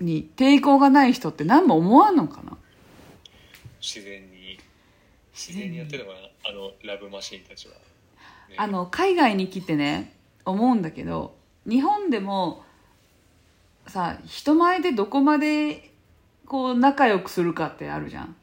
[0.00, 2.56] に抵抗がない人って何も思わんのかな？
[3.80, 4.58] 自然に
[5.32, 6.50] 自然にやってるのかな？
[6.50, 7.80] あのラブマシーンたちは、ね。
[8.56, 10.12] あの、海外に来てね、
[10.44, 11.34] 思うんだけど、
[11.66, 12.64] 日本でも、
[13.86, 15.90] さ、人前でどこまで、
[16.46, 18.36] こう、仲良くするかってあるじゃん。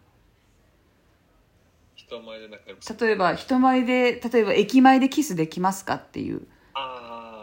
[1.96, 3.00] 人前で仲良くする。
[3.00, 6.48] 例えば、人前で、例えば駅前でキスできますかっていう。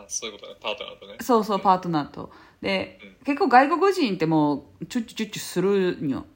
[0.08, 0.56] そういうことね。
[0.60, 1.16] パートナーとね。
[1.20, 2.32] そうそう、パートナーと。
[2.60, 6.26] でうん、結構外国人ってもう、チュッチュチュッチュするんよ。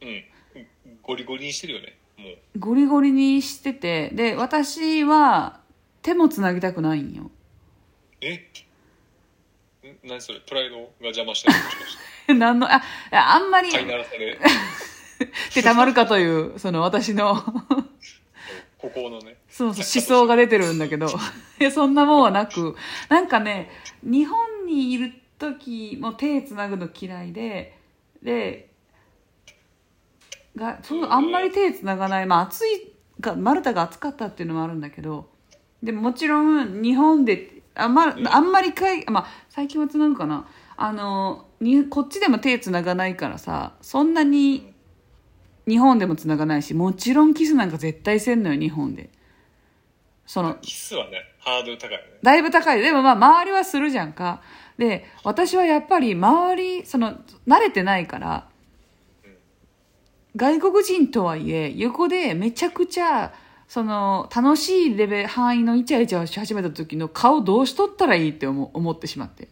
[0.00, 0.24] うん。
[1.02, 1.98] ゴリゴリにしてるよね。
[2.16, 2.58] もう。
[2.58, 5.60] ゴリゴリにしてて、で、私は、
[6.02, 7.30] 手もつなぎたくないんよ。
[8.20, 8.34] え？
[8.36, 10.40] ん何それ？
[10.40, 12.32] プライドが邪魔してるもしかして。
[12.34, 13.70] なんの、あ、あんまり。
[13.70, 14.38] 飼いならされ
[15.52, 17.42] 手 たまるかという、その私の、
[18.84, 19.36] ここのね。
[19.48, 21.06] そうそう、思想が出てるんだけど、
[21.58, 22.76] いや、そんなもんはなく、
[23.08, 23.70] なんかね、
[24.02, 27.78] 日本にいる時も手つなぐの嫌いで、
[28.22, 28.70] で、
[30.54, 35.30] が、そう、あんまり手つながない、まあ暑いが、マルタが暑かったっていうのもあるんだけど、
[35.82, 40.46] でももちろん日本で、あんまあんまりかい、まあ最近はつなぐかな。
[40.76, 44.73] あの、に、こっちでも手つながないからさ、そんなに
[45.66, 49.10] 日本でもつながないし、もちろんキスなんか絶対せんのよ、日本で。
[50.26, 52.80] その、キスはねハードル高いよねだいぶ高い。
[52.80, 54.42] でもまあ、周りはするじゃんか。
[54.78, 58.48] で、私はやっぱり周り、その、慣れてないから、
[60.36, 63.32] 外国人とはいえ、横でめちゃくちゃ、
[63.68, 69.48] その、楽しいレベル、範囲のイチャイチャをし始めた時の顔どうしとったらいいって思思ってしまって。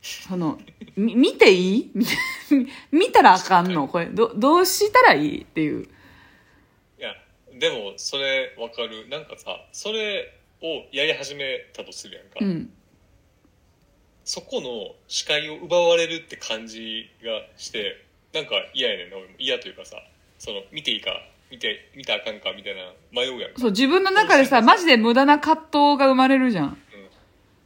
[0.00, 0.58] その、
[0.96, 1.92] み見ていい？
[2.90, 3.88] 見たらあかんの？
[3.88, 5.42] これ、ど、どうしたらいい？
[5.42, 5.84] っていう。
[5.84, 5.88] い
[7.00, 7.14] や
[7.58, 9.08] でもそれわかる。
[9.08, 10.32] なんかさそれ
[10.62, 12.70] をやり始めたとするやんか、うん。
[14.24, 19.34] そこの視界を奪われるって感じがしてなんか嫌やねんな俺も。
[19.38, 19.96] 嫌というかさ
[20.38, 21.10] その見ていいか
[21.50, 23.60] 見て見たらあかんかみたいな迷うやんか。
[23.60, 26.78] そう、自分の中でさ、マジで無駄な葛藤が生まれるじゃん。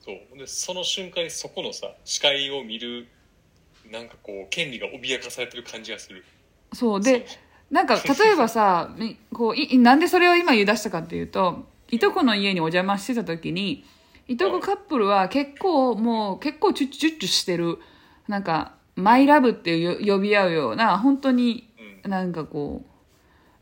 [0.04, 0.38] そう。
[0.38, 3.08] でその瞬間にそこのさ視界を見る
[3.90, 6.24] なんかこう権利が脅かされてる感じがする。
[6.72, 7.00] そう。
[7.00, 7.26] で、
[7.70, 13.84] なんか、 例えばさ、みこう、い、なんでそれを今言い出したかっていうと、いとこの家にお邪魔してた時に、
[14.28, 17.78] いとこカップルは結構、もう、結構チュッチュッチュしてる、
[18.28, 21.70] なんか、マイラブっていうよ呼び合うような、本当に、
[22.04, 22.10] うん。
[22.10, 22.84] なんかこ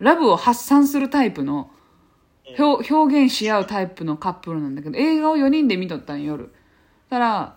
[0.01, 1.71] う、ラブを発散するタイプの、
[2.59, 6.53] 表表現し合うタイプのカップルなんだけど、映画を4人で見とったんよ夜。
[7.09, 7.57] たら、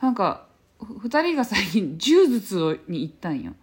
[0.00, 0.46] なんか、
[0.78, 3.54] ふ二人が最近、柔術をに行ったんよ。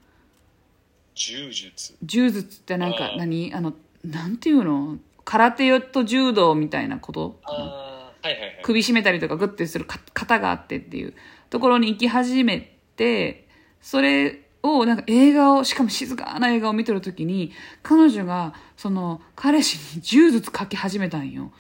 [1.16, 1.96] 柔術？
[2.02, 3.54] 柔術ってなんか何？
[3.54, 3.74] あの
[4.04, 4.98] なんていうの？
[5.24, 7.40] 空手と柔道みたいなこと？
[7.44, 8.60] ああはいはいはい。
[8.64, 11.14] 首絞めたりとかグッてするか型があってっていう
[11.52, 13.48] ところに行き始めて
[13.80, 17.52] それをなんか映画をしかも静かな映画を見てる時に
[17.84, 21.52] 彼女がその彼氏に柔術かけ始めたんよ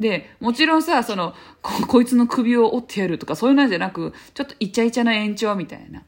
[0.00, 6.00] で、もちろんさ、その、こ、こいつの首を折ってやるとかそういうのじゃなく、ちょっとイチャイチャな延長みたいな。
[6.00, 6.02] あ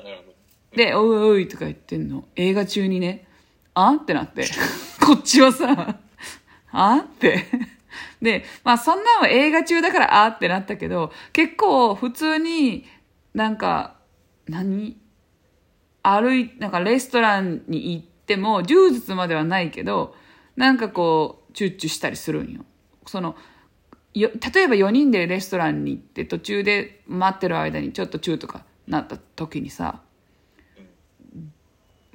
[0.00, 2.24] あなるほどで、おいおいとか言ってんの。
[2.36, 3.28] 映画中にね、
[3.74, 4.46] あってなって。
[5.04, 5.98] こっちはさ、
[6.72, 7.44] あって。
[8.22, 12.86] で、まあそんなんは映画中だからあってなったけど、結構普通に
[13.34, 13.96] なんか、
[14.46, 14.96] 何
[16.02, 20.14] 歩い、なんかレストランに行っても、柔術まではないけど、
[20.56, 22.64] なんかこう、チュッチュしたりするんよ。
[23.06, 23.36] その、
[24.14, 30.00] よ例えば4人でレストランに行って途中で待ってる間にちょっとチューとかなった時にさ、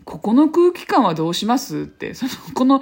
[0.06, 1.82] ここの空気感はどうします？
[1.82, 2.82] って、その、この、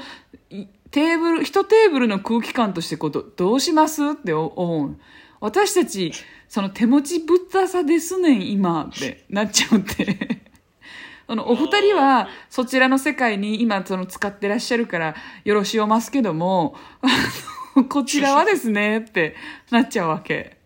[0.91, 4.03] テーブル、一テーブルの空気感としてこうど、どうします？
[4.11, 4.97] って思う。
[5.39, 6.13] 私たち、
[6.49, 10.50] その手持ちぶったさですねん、今ってなっちゃうって。
[11.31, 15.15] あの、お二人はそちらの世界に今その使ってらっしゃるから
[15.45, 16.75] よろしおますけども、
[17.87, 19.37] こちらはですねって
[19.69, 20.57] なっちゃうわけ。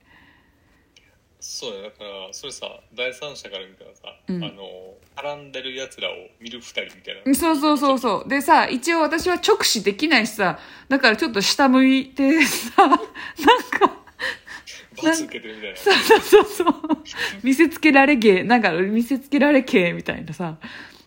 [1.39, 8.29] そうだだからそれさ第三者から見たらさ、うんあの絡んでるやつらを見る二人みたいなそうそうそうそう。
[8.29, 10.59] でさ、一応私は直視できないしさ、
[10.89, 13.05] だからちょっと下向いてさ、なんか、
[15.01, 16.74] 罰受けてるみたいなそうそうそう。
[17.43, 20.57] 見せつけられ芸、なんか見せつけられ系みたいなさ。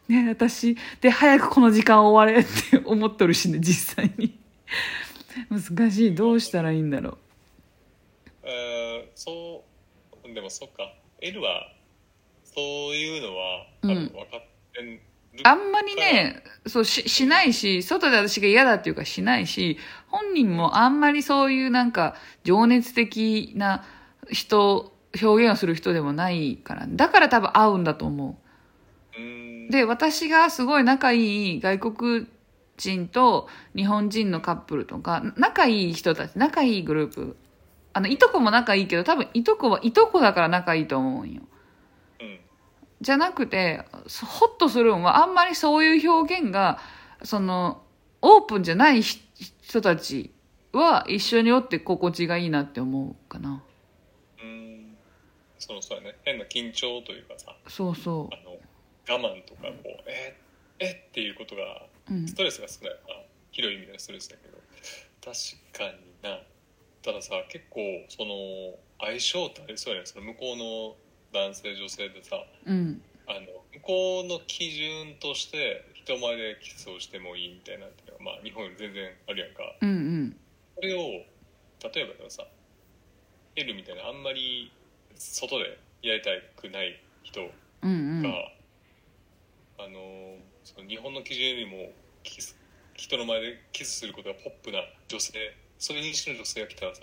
[0.09, 4.39] ね、私、で、早くこの時間終われって思っとるしね、 実際に。
[5.51, 6.15] 難しい。
[6.15, 7.19] どうしたらいいんだろう。
[8.45, 11.73] えーそうでもそっか L は
[12.45, 15.01] そういうのはうん多分分かってる
[15.45, 23.85] あんまりね、そうし、しないし、外で私が嫌だっていうかしないし、本人もあんまりそういうなんか、情熱的な
[24.31, 28.39] 人、表現をする人でもないから、だから多分合うんだと思
[29.19, 29.73] う。
[29.73, 32.27] で、私がすごい仲いい外国
[32.77, 37.37] 人と日本人のカップルとか、仲いい人たち、仲いいグループ。
[37.93, 41.43] あの、いとこも仲いいけど、多分いとこはいとこだから仲いいと思うんよ。
[42.21, 42.39] うん
[43.01, 46.81] じゃなくて、そホッとするのはあんまりそういう表現が、
[47.23, 47.83] その、
[48.23, 49.21] オープンじゃないひ
[49.63, 50.33] 人たち
[50.73, 53.63] は一緒におって心地がいいなって思うかな。
[55.59, 58.57] うーんそのそうやね変な緊張というかさそうそあの
[59.09, 60.37] 我慢とかこうえ
[60.79, 61.63] えっていうことが
[62.11, 62.15] う。
[62.15, 62.35] うんス。
[62.35, 64.59] トレスが少ないから広い意味でのストレスだけど
[65.25, 65.37] 確
[65.73, 66.41] かにな
[67.03, 70.97] たださ結構その相性ってありそうやねその向こうの
[71.33, 72.37] 男性女性でさ
[72.67, 73.03] うん。
[73.27, 73.41] あの
[73.75, 80.37] 向こうの基準として人前でキスをしてもいいみたいなっていうのはまあ日本より全然あるやんかうんうん。
[80.77, 82.47] それを例えばだからさ
[83.57, 84.73] L みたいなあんまり
[85.19, 87.49] 外でやりたくない人が、
[87.83, 88.27] うんうん。
[89.81, 91.93] あのその日本の基準よりも
[92.23, 92.57] キス
[92.95, 95.33] 人の前でキスすることがポップな女性
[95.79, 97.03] そういう認識の女性が来たらさ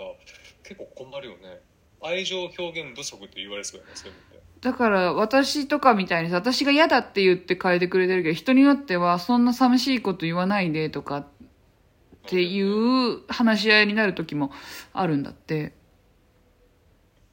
[0.64, 1.62] 結構困るよね
[2.04, 11.28] 愛情表現不足って言われそうやねそういうのってだから私とかみたいにさ、私が嫌だって言って変えてくれてるけど、人によってはそんな寂しいこと言わないでとかっ
[12.26, 14.52] ていう話し合いになる時も
[14.92, 15.74] あるんだって。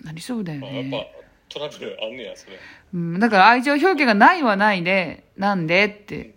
[0.04, 1.12] なりそうだよまあ、やっね。
[1.14, 2.58] ぱトラブルあんねやそれ
[2.94, 6.34] うん、だから愛情表現がないはないで、なんでって。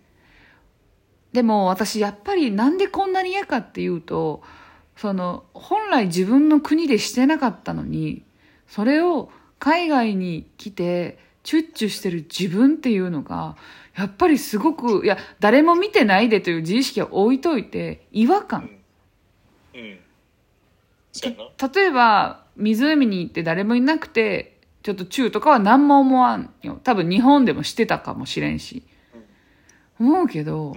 [1.32, 4.42] でも私やっぱりなんでこんなに嫌かっていうと、
[4.96, 8.24] その、本来自分の国でしてなかったのに、
[8.66, 13.56] それを海外に来て、チュッチュしてる自分っていうのが、
[13.96, 18.70] やっぱりすごく、いや、誰も見てないでという自意識は置いといて、違和感。
[19.74, 19.98] うんうん
[21.22, 26.80] 例えば湖に行って誰もいなくてちょっとチューとかは何も思わんよ。
[26.84, 28.84] 多分日本でもしてたかもしれんし、
[29.98, 30.76] 思うけど、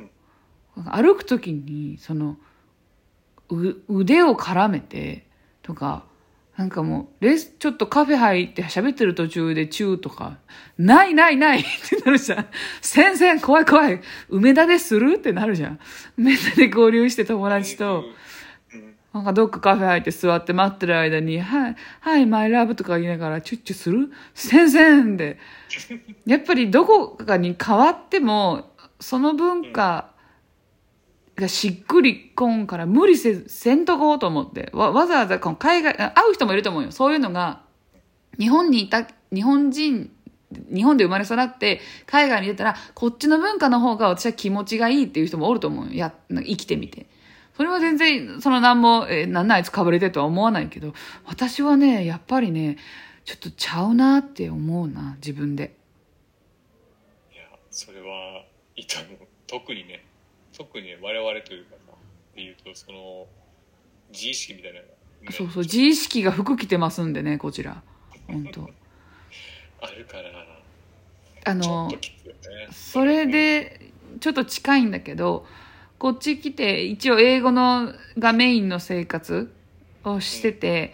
[0.76, 2.38] 歩く時にその
[3.50, 5.28] う腕を絡めて
[5.62, 6.06] とか
[6.58, 10.40] なんかもうレスちょっとカフェ入って喋ってる途中でチューとか
[10.78, 12.48] ないないない ってなるじゃん。
[12.82, 14.02] 先生怖い怖い。
[14.30, 15.18] 梅田でする？
[15.18, 15.80] ってなるじゃん。
[16.18, 18.06] 梅田で合流して友達と。
[19.12, 24.12] なんかどっかカフェ入って座って待ってる間に、はい、はい、マイラブとか言いながらチュッチュする？
[24.36, 25.40] 先生で。
[26.28, 30.12] やっぱりどこかに変わっても、その文化
[31.36, 34.70] がしっくりこんから無理せせんとこうと思って。
[34.74, 36.92] わわざわざこの海外、会う人もいると思うよ。
[36.92, 37.62] そういうのが、
[38.38, 40.12] 日本にいた、日本人、
[40.72, 45.94] 日本で生まれ育って海外に出たら、こっちの文化の方が私は気持ちがいいっていう人もおると思うよ。
[45.94, 47.08] や、生きてみて。
[47.60, 50.94] それは全然、その何も、えーなんなんあいつかぶれてとは思わないけど、
[51.26, 52.78] 私はね、やっぱりね、
[53.26, 55.76] ちょっとちゃうなって思うな、自分で。
[57.34, 58.46] いやそれは
[58.78, 60.06] いいと思う特にね
[60.58, 61.92] 特にね我々というかさ
[62.32, 63.28] っていうとその
[64.14, 64.86] 自意識みたいなの
[65.26, 67.84] がそうそう、自意識が服着てますんでね、こちら。
[68.28, 68.70] 本当
[69.86, 70.30] あるから
[71.44, 72.00] あのね
[72.72, 73.92] それで、
[74.22, 75.46] ちょっと近いんだけど、
[76.00, 79.54] こっち来て、一応英語のがメインの生活
[80.04, 80.94] をしてて、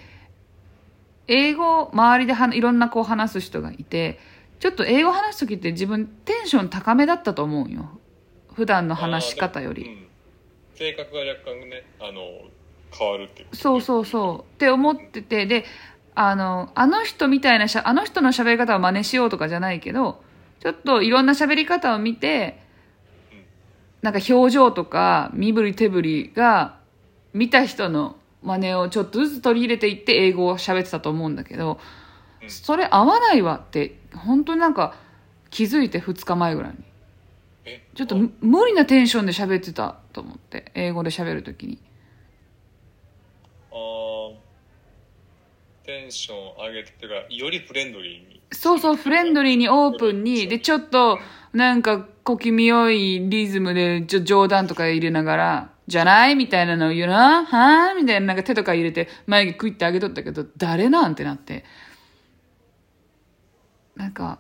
[1.28, 4.20] 英語、周りではいろんなこう話す人がいて、
[4.60, 8.00] ちょっと英語話す時って自分テンション高めだったと思うよ。
[8.54, 9.84] 普段の話し方より。
[9.84, 10.06] うん
[10.76, 12.22] 性格が若干ねあの
[12.92, 14.54] 変わるってそうそうそう。
[14.56, 15.66] って思ってて、で、
[16.14, 20.22] あの、あの人みたいなしゃ、あの人の喋り方を真似しようとかじゃないけど、
[20.60, 22.62] ちょっといろんな喋り方を見て、
[24.06, 26.78] なんか表情とか身振り手振りが
[27.34, 31.80] 見た人の真似をちょっとずつ取り入れていって英語を喋ってたと思うんだけど、
[32.44, 34.94] うんそれ合わないわって、本当になんか
[35.50, 36.78] 気づいて2日前ぐらいに。
[37.66, 37.88] え？
[37.96, 41.80] ちょっとむ無理なテンションで喋ってたと思って、英語で喋るときに。
[45.86, 51.20] テンション上げてっていうかよりフレンドリーにそうそう、フレンドリーにオープンに、で、ちょっと、
[51.52, 61.16] なんか、小気味良いリズムで、ちょ、冗談とか入れながら、じゃないみたいなのを言うな、はぁみたいな、なんか手とか入れて、眉毛クイってあげとったけど、誰なん？
[61.16, 61.66] てなって。
[63.96, 64.40] なんか、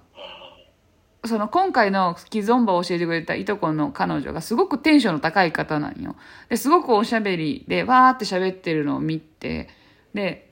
[1.25, 6.15] その今回のキゾンバを教えてくれたいとこの彼女がすごくテンションの高い方なんよ。
[6.49, 9.69] で、すごくおしゃべりで、わーって喋ってるのを見て、
[10.13, 10.44] で、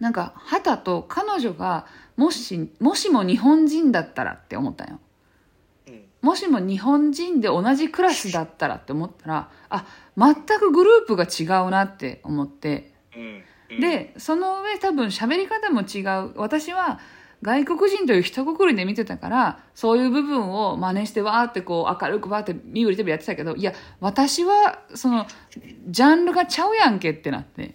[0.00, 1.86] なんか、旗と彼女が、
[2.16, 5.00] もし、もしも日本人だったらって思ったよ。
[5.88, 9.86] うんもしも日本人で同じクラスだったらって思ったら、あ、
[10.16, 12.92] 全くグループが違うなって思って。
[13.14, 16.32] うんうんで、その上多分喋り方も違う。
[16.36, 16.98] 私は
[17.42, 25.26] 外国人という一括りで見てたから、そういう部分を真似してわーってこう明るくわーって身振り手振りやってたけど、いや、私はその、
[25.86, 27.74] ジャンルがちゃうやんけってなって。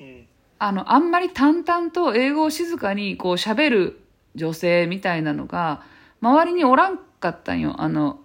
[0.00, 0.26] うん
[0.60, 4.00] あの、あんまり淡々と英語を静かにこう喋る
[4.34, 5.82] 女性みたいなのが、
[6.20, 7.76] 周りにおらんかったんよ。
[7.78, 8.20] あの、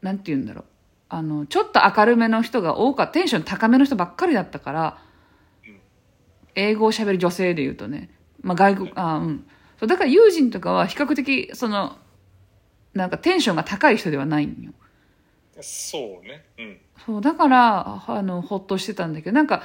[0.00, 0.64] なんて言うんだろう。
[1.10, 4.98] あの、ちょっと明るめの人が多かった、テンション高めの人ばっかりだったから、
[6.54, 8.08] 英語を喋る女性で言うとね。
[8.40, 9.46] まあ外国、あうん。
[9.78, 11.98] そうだから友人とかは比較的、その、
[12.94, 14.72] なんかテンションが高い人ではないんよ。
[15.60, 19.62] そうねうんそう、だから、あの、ほっとしてたんだけど、なんか、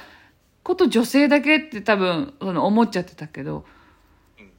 [0.62, 3.64] こと女性だけって多分、その思っちゃってたけど
[4.38, 4.50] うん、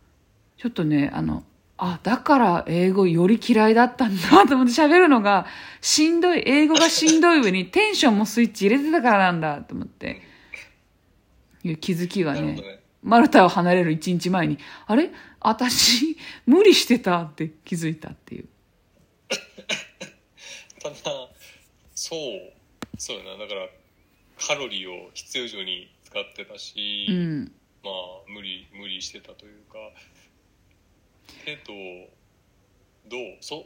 [0.58, 1.44] ちょっとね、あの、
[1.78, 5.46] あ、だから英語より嫌いだったんだと思って喋るのが
[5.82, 10.22] しんどい、英語がしんどい上に テンションもスイッチ入れてたからなんだと思って、
[11.64, 12.80] いう気づきがねね。
[13.02, 15.12] マルタを離れる一日前に、あれ？
[15.42, 18.48] 私、無理してたって気づいたっていう。
[20.82, 20.96] ただ
[21.94, 22.54] そう
[22.98, 23.38] そうやな。
[23.38, 23.68] だから
[24.38, 27.52] カロリーを必要以上に使ってたし、うん。
[27.84, 27.94] まあ
[28.30, 29.80] 無理無理してたというか
[31.44, 31.74] けど
[33.10, 33.38] どう？
[33.42, 33.66] そ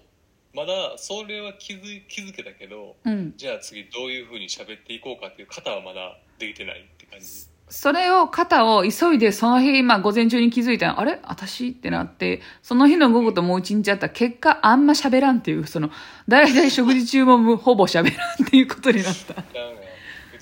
[0.54, 3.34] まだそれは気づ気づけたけどうん。
[3.36, 7.26] じゃあ次どういうふうに喋っていこうかっていう型はまだできてないって感じ？
[7.70, 11.20] それを、肩を急いで、その日、まあ、午前中に気づいたら、あれ？
[11.24, 15.92] 私ってなって、その日の午後ともう一日あった結果、あんま喋らんっていう、その、
[16.30, 19.44] 大体食事中もむほぼ喋らんっていうことになった。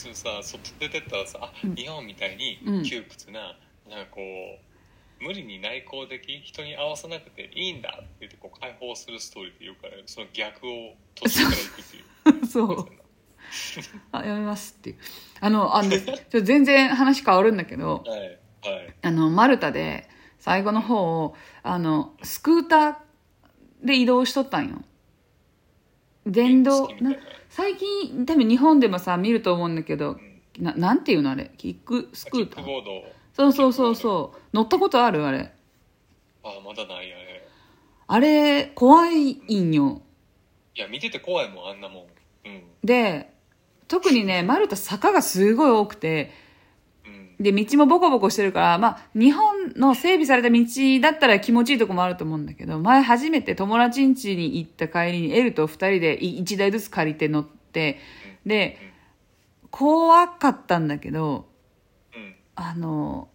[0.06, 3.58] なんか別にさ外出てったらさ、あ日本みたいにうん窮屈な、
[3.90, 13.06] なんかこう無理に内向的人に合わさなくていいんだって言ってこう解放するストーリーっていうからその逆を途中から行くっていう そう。
[14.12, 14.98] あ、やめますっていう。
[15.40, 22.96] あの、あの、ちょ全然話変わるんだけど、はいはいあの、マルタで、最後の方を、あの、スクーター
[23.84, 24.82] で移動しとったんよ。
[26.26, 26.90] 電動
[27.50, 30.18] 最近、多分日本でもさ、見ると思うんだけど、
[30.60, 31.52] ななんていうのあれ？
[31.58, 32.66] キックスクーター？
[33.34, 34.40] そうそうそうそう。
[34.54, 35.52] 乗ったことあるあれ？
[36.44, 37.48] あまだないあれ
[38.08, 40.02] あれ、怖いんよ。
[40.76, 42.04] いや見てて怖いもんあんなもん
[42.46, 43.32] うんで、
[43.88, 46.45] 特にね、マルタ坂がすごい多くて、うん
[47.40, 50.66] で、道もボコボコしてるから、まあ、日本の整備された道
[51.02, 58.00] だったら気持ちいいとこもあると思うんだけど、前初めて友達ん家に行った帰りにエルと二人でい一台ずつ借りて乗って、
[58.46, 58.78] で、
[59.70, 61.48] 怖かったんだけど、
[62.16, 62.36] うん。
[62.56, 63.28] あの、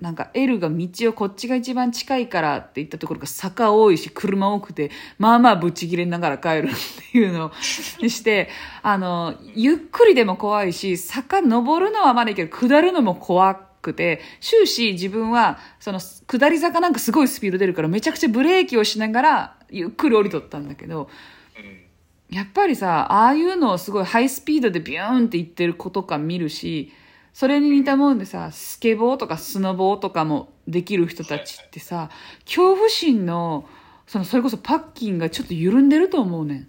[0.00, 8.48] なんか L が道をこっちが一番近いからって言ったところが坂多いし車多くて、まあまあぶち切れながら帰るっていうのを して、
[8.82, 21.10] あの、ゆっくりでも怖いし、坂登るのはまだいいけど、下るのも怖くて、終始自分は、その下り坂なんかすごいスピード出るからめちゃくちゃブレーキをしながらゆっくり降りとったんだけど、
[21.56, 22.36] うん。
[22.36, 26.92] やっぱりさ、ああいうのをすごいハイスピードでビューンって言ってる子とか見るし、
[27.38, 32.10] それに似たもんでさスケボーとかスノボーとかもできる人たちってさ、
[32.44, 33.64] 恐怖心の
[34.08, 36.68] そのそれこそパッキンがちょっと緩んでると思うねん。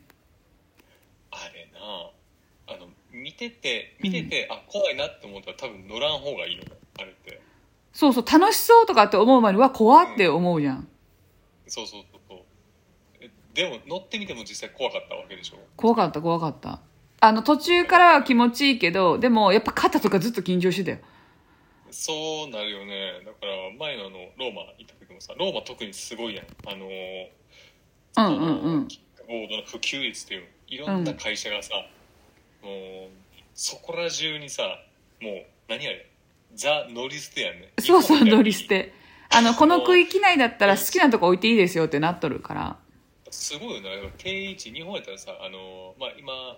[1.32, 7.42] あれなあの見てて見てて、あ怖いなって思ったら多分乗らん方がいいのよあれって。
[7.92, 10.88] そうそう楽しそうとかって思う前には怖って思うじゃん。
[11.66, 12.40] そうそうそうそう。
[13.22, 15.56] えでも乗ってみても実際怖かったわけでしょ？
[15.76, 16.80] 怖かった怖かった
[17.22, 20.98] あの途中からは気持ちいいけどでもやっぱ肩とかずっと緊張してたよ。
[21.92, 22.14] そ
[22.46, 23.22] うなるよね。
[23.26, 26.46] だから前のあのローマ行った時もさローマ特にすごいやん。
[26.66, 28.88] あのうんうんうん。
[28.88, 31.74] キックボードの普及率っていうのいろんな会社がさ、
[32.62, 33.10] もう
[33.54, 34.64] そこら中にさ
[35.22, 36.10] もう何あれ？
[36.56, 37.74] ザ・乗り捨てやんね。
[37.80, 38.94] そうそう乗り捨て
[39.30, 42.78] あのこの区域内だったら好きなとこ置いていいですよってなっとるから。
[43.32, 44.14] すごいよね。
[44.18, 46.58] 定位置日本やったらさあの、まあ、今、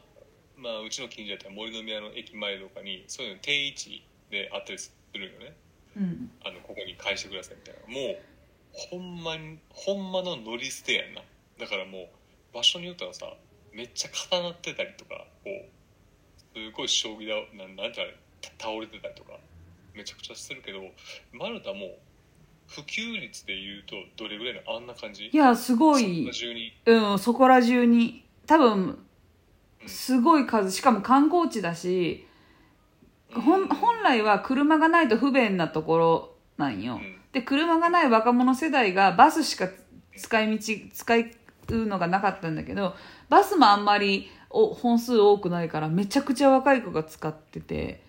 [0.61, 5.53] まあ、うちの近所やったら森の宮の駅前とかにそういうの定位置であったりするよね。
[5.97, 6.31] うん。
[6.45, 7.81] あのここに返してくださいみたいな。
[7.91, 8.17] もう
[8.71, 11.21] ほんまにほんまの乗り捨てやんな。
[11.59, 12.07] だからもう
[12.53, 13.25] 場所によってはさ
[13.73, 19.37] めっちゃ固なってたりとかこうすごい将棋だなんなんてあれた倒れてたりとか
[19.93, 20.79] めちゃくちゃするけど
[21.33, 21.97] マルタも
[22.67, 25.27] 普及率で言うとどれぐらいのあんな感じ？
[25.27, 26.31] いやすごい。
[26.85, 28.25] うんそこら中に。
[28.47, 29.05] 多分うん
[29.87, 30.71] すごい数。
[30.71, 32.27] しかも観光地だし
[33.33, 33.67] 本
[34.03, 37.15] 来は車がないと不便なところなんよ、うん。
[37.31, 39.69] で車がない若者世代がバスしか
[40.17, 41.15] 使い道使
[41.69, 42.95] うのがなかったんだけど
[43.29, 48.03] バスもあんまりお本数多くないからめちゃくちゃ若い子が使ってて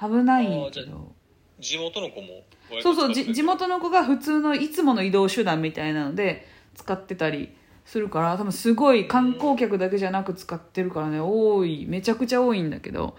[0.00, 1.12] 危ないんやけど。
[1.60, 13.16] 地元の子も割そうそう地元の子が普通のいつもの移動手段みたいなので使ってたりするから多分すごい観光客だけじゃなく使ってるからね多いめちゃくちゃ多いんだけど。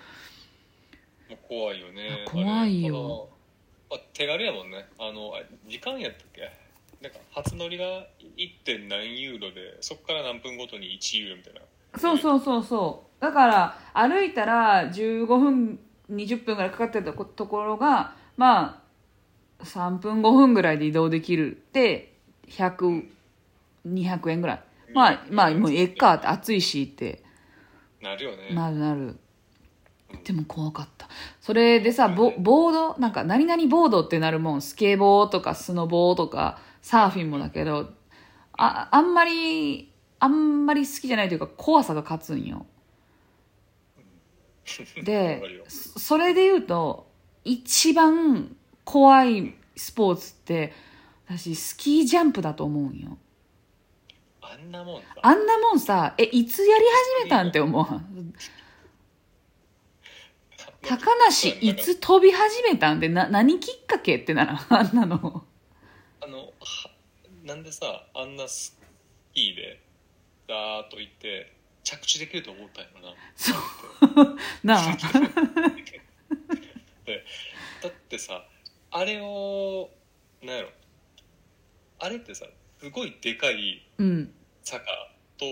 [1.47, 3.30] 怖いよね怖いよ。
[3.89, 4.86] まあ、手軽やもんね。
[4.97, 6.41] あのあ時間やったっけ？
[7.01, 8.07] なんか初乗りが
[8.38, 8.88] 1.
[8.88, 11.61] 何ユーロでそこから何分ごとに1ユーロみたいな。
[11.97, 13.22] そうそうそうそう。
[13.22, 15.80] だから歩いたら15分
[16.11, 18.84] 20分ぐらいかかってたところがま
[19.59, 22.13] あ3分5分ぐらいで移動できるって
[23.86, 24.63] 100200円ぐらい。
[24.93, 27.23] まあまあもうええかって暑いしって。
[28.01, 28.53] なるよね。
[28.53, 29.19] なるなる。
[30.23, 31.07] でも怖かった。
[31.41, 34.61] それでさボボードなんか何々ボードってなるもん。
[34.61, 37.89] スケボーとかスノボーとかサーフィンもだけど
[38.53, 42.65] ああんまりあんまり好きじゃないというか怖さが勝つんよ。
[44.97, 47.11] わで それで言うと
[47.43, 50.73] 一番怖いスポーツって
[51.27, 53.17] 私スキージャンプだと思うんよ
[54.52, 55.08] あんなもんさ。
[55.22, 56.84] あんなもんさえいつやり
[57.20, 57.86] 始めたんって思う。
[60.82, 65.46] 高梨いつ飛び始めたんってな何きっかけってなら あんなの。
[66.22, 66.89] あのは
[67.43, 68.80] なんでさあんなス
[69.34, 69.82] キーで
[70.48, 73.16] ダーッと行って着地できると思ったんやろな。
[73.36, 74.38] そう。
[74.64, 74.98] なあ。
[77.06, 77.24] で
[77.82, 78.46] だってさ
[78.91, 79.89] あれを
[80.41, 80.70] なんやろ。
[82.00, 82.46] あれってさ
[82.86, 84.31] すごいでかいうん。
[84.63, 84.86] 坂
[85.39, 85.45] と,、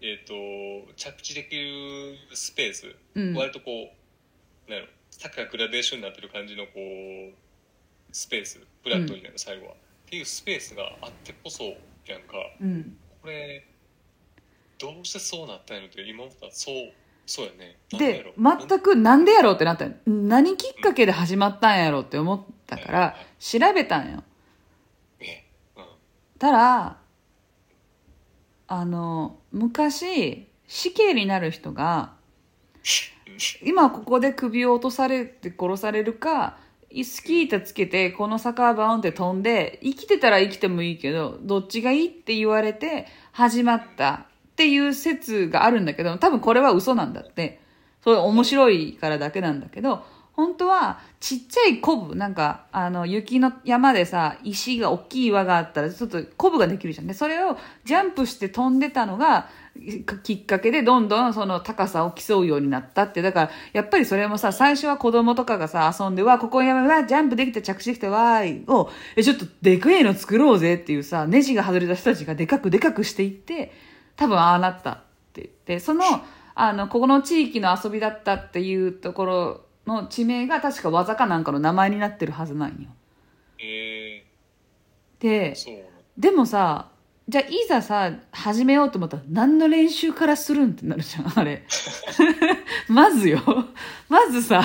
[0.00, 3.34] えー、と着地できるスペース、うん。
[3.34, 3.90] 割とこ
[4.68, 7.34] うなんやろ坂がグラデーションになってる感じのこう
[8.12, 8.60] スペース。
[8.84, 9.76] フラットになる最後は、っ
[10.08, 12.36] ていうスペースがあってこそやんか。
[12.60, 12.96] うん。
[13.20, 13.66] これ
[14.78, 16.92] どうしてそうなったんやろって今思ったらそう
[17.26, 17.78] そうやね。
[17.98, 18.32] でろ。
[18.36, 19.94] 全くなんでやろうってなったの。
[20.06, 24.22] 何きっかけで始まったんやろうって思ったから調べたんよ
[26.38, 26.98] たら
[28.66, 32.12] あの昔死刑になる人が
[33.62, 36.58] 今ここで首を落とされて殺されるか
[37.02, 47.64] スキー板つけてこの坂をバーンって飛んで生きてたら生きてもいいけどどっちがいいって言われて始まったっていう説があるんだけど多分これは嘘なんだって。
[48.04, 50.04] そういう面白いからだけなんだけど
[50.36, 57.06] 本当はちっちゃいコブなんかあの雪の山でさ石が大きい岩があったらちょっとコブができるじゃん。
[57.06, 59.48] でそれをジャンプして飛んでたのが
[60.24, 63.22] きっかけでどんどんその高さを競うようになったって。
[63.22, 68.64] だからやっぱりそれもさ最初は子供とかがさ遊んでわここにやめわジャンプできた着地できたわーい。
[68.66, 73.72] をえちょっとでかいの作ろうぜっていうさネジが外れた人たちがでかくでかくしていって
[74.16, 75.04] 多分ああなったって。
[75.36, 76.04] 言ってその
[76.54, 82.88] あのここの地域の遊びだったっていうところの地名が確か技かなんかの名前になってるはずなんよ。
[83.58, 84.24] え
[85.18, 85.86] でー、そうなの
[86.18, 86.90] でもさ
[87.26, 91.62] じゃあいざさ始めようと思ったら何の練習からするんってなるじゃんあれ。
[92.88, 93.40] まずよ。
[94.10, 94.62] まずさ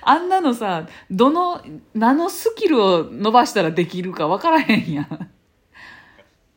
[0.00, 5.30] あんなのさどの何のスキルを伸ばしたらできるか分からへんやん。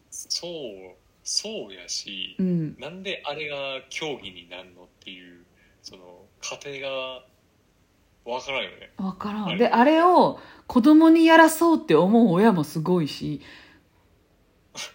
[0.10, 2.80] そうそうやし、うん。
[2.80, 5.44] なんであれが競技になるのっていう
[5.82, 7.26] その過程が
[8.26, 8.92] わからんよね。
[8.98, 9.58] 分からん。
[9.58, 13.42] であれを子供にやらそうって思う親もすごいし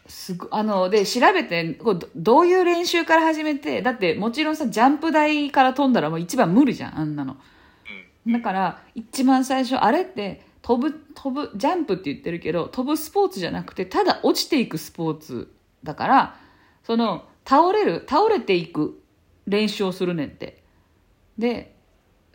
[0.09, 7.37] すごあので調べてこうどどういう練習から始めてだってもちろんさジャンプ台から飛んだらもう一番無理じゃんあんなの。
[8.26, 8.33] うん。
[8.33, 15.53] だから一番最初あれって飛ぶ飛ぶジャンプって言ってるけど飛ぶスポーツじゃなくてただ落ちていくスポーツ
[15.85, 16.37] だから
[16.83, 19.01] その倒れる倒れていく
[19.47, 20.62] 練習をするねんって。
[21.39, 21.80] で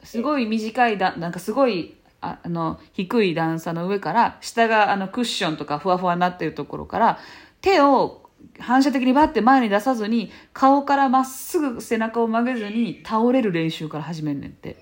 [0.05, 7.19] すごい短いだなんかすごいああの低い段差の上から下があのクッションとかふわふわになってるところから
[7.61, 8.21] 手を
[8.59, 14.71] 反射的にバッて前に出さずに顔からまっすぐ背中を曲げずに倒れる練習から始めんねんって。
[14.71, 14.75] っ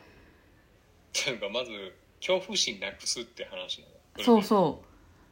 [1.13, 1.71] ていうかまず
[2.19, 4.23] 恐怖心なくすって話なの？
[4.23, 4.83] そうそ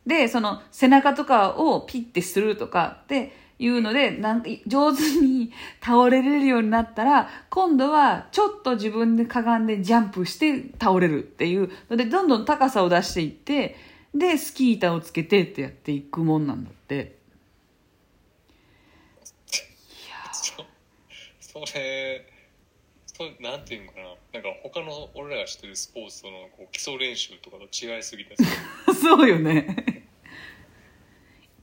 [0.06, 0.10] う。
[0.10, 5.52] で、その背中とかをピッてするとかっていうので、なんか上手に
[5.86, 13.76] 倒れれるようになったら、今度はちょっと自分でかがんでジャンプして倒れるっていうので、どんどん高さを出していって、
[14.16, 17.22] で、スキー板をつけてってやっていくもんなんだって。
[20.32, 22.26] そそれ
[23.06, 28.44] それなんていうのかななんか他の俺らが知ってるスポーツとのこう基礎練習とかと違いすぎてさ
[28.96, 30.01] そうよね。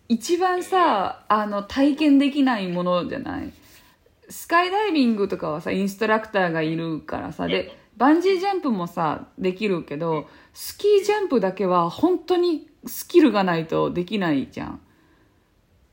[0.09, 3.53] 一番さ、あの、体験できないものじゃない？
[4.31, 14.81] スカイダイビングとかはさ、インストラクターがいるからさ、で、バンジージャンプもさ、できるけど、スキージャンプだけは本当にスキルがないとできないじゃん。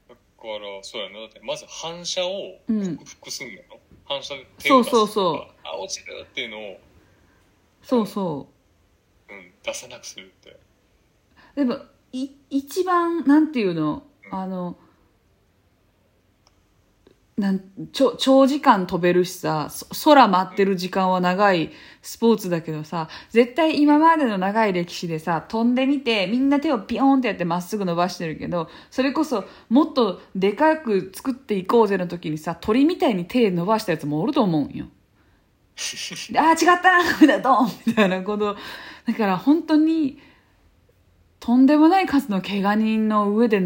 [0.07, 1.19] だからそうやな。
[1.21, 2.97] だってまず反射をうん。
[2.97, 3.63] 克服すんのよ、
[4.05, 6.79] 反射で手そうを出すそうそうあ落ちるっていうのを、
[7.81, 8.47] そうそ
[9.29, 9.33] う。
[9.33, 10.51] ん、出さなくするって。
[10.51, 10.59] う。
[11.55, 11.79] でも、
[12.23, 14.77] い、一番、なんていうの、あの、
[17.37, 17.61] なん
[17.91, 34.87] 長長時間飛べるしさそ空待ってる時間は長いスポーツだけどさ絶対今までの長い歴史でさ飛んでみてみんな手をピヨンってやってまっすぐ伸ばしてるけどそれこそもっとでかく作っていこうぜの時にさ鳥みたいに手伸ばしたやつもおると思うんよ。
[36.31, 36.83] でああ違った！
[36.83, 38.55] なみたいなドンみたいなこと。
[39.05, 40.19] だから本当に
[41.45, 43.61] とんでもない数の怪我人の上で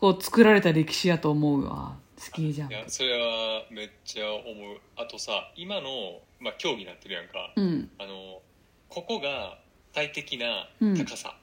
[0.00, 1.96] こう作られた歴史やと思うわ。
[2.16, 2.74] スキージャンプ。
[2.74, 4.80] いやそれはめっちゃ思う。
[4.96, 7.88] あとさ今の、まあ、競技になってるやんか、うん。
[8.00, 8.42] あの
[8.88, 9.58] ここが
[9.94, 11.36] 最適な高さ。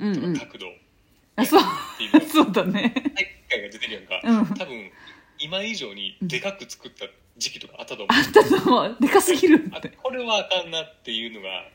[0.00, 0.34] うんうん。
[0.34, 0.66] とか角度。
[0.70, 0.72] っ
[1.36, 1.62] あそう。
[1.98, 2.18] ていうの。
[2.18, 2.92] が そうだね。
[3.14, 4.54] 大会が出てるやんか、うん。
[4.56, 4.90] 多分
[5.38, 7.06] 今以上にでかく作った
[7.36, 8.96] 時期とかあったと思う、あったと思う。
[8.98, 9.88] でかすぎるあって。
[9.90, 11.68] これはあかんなっていうのが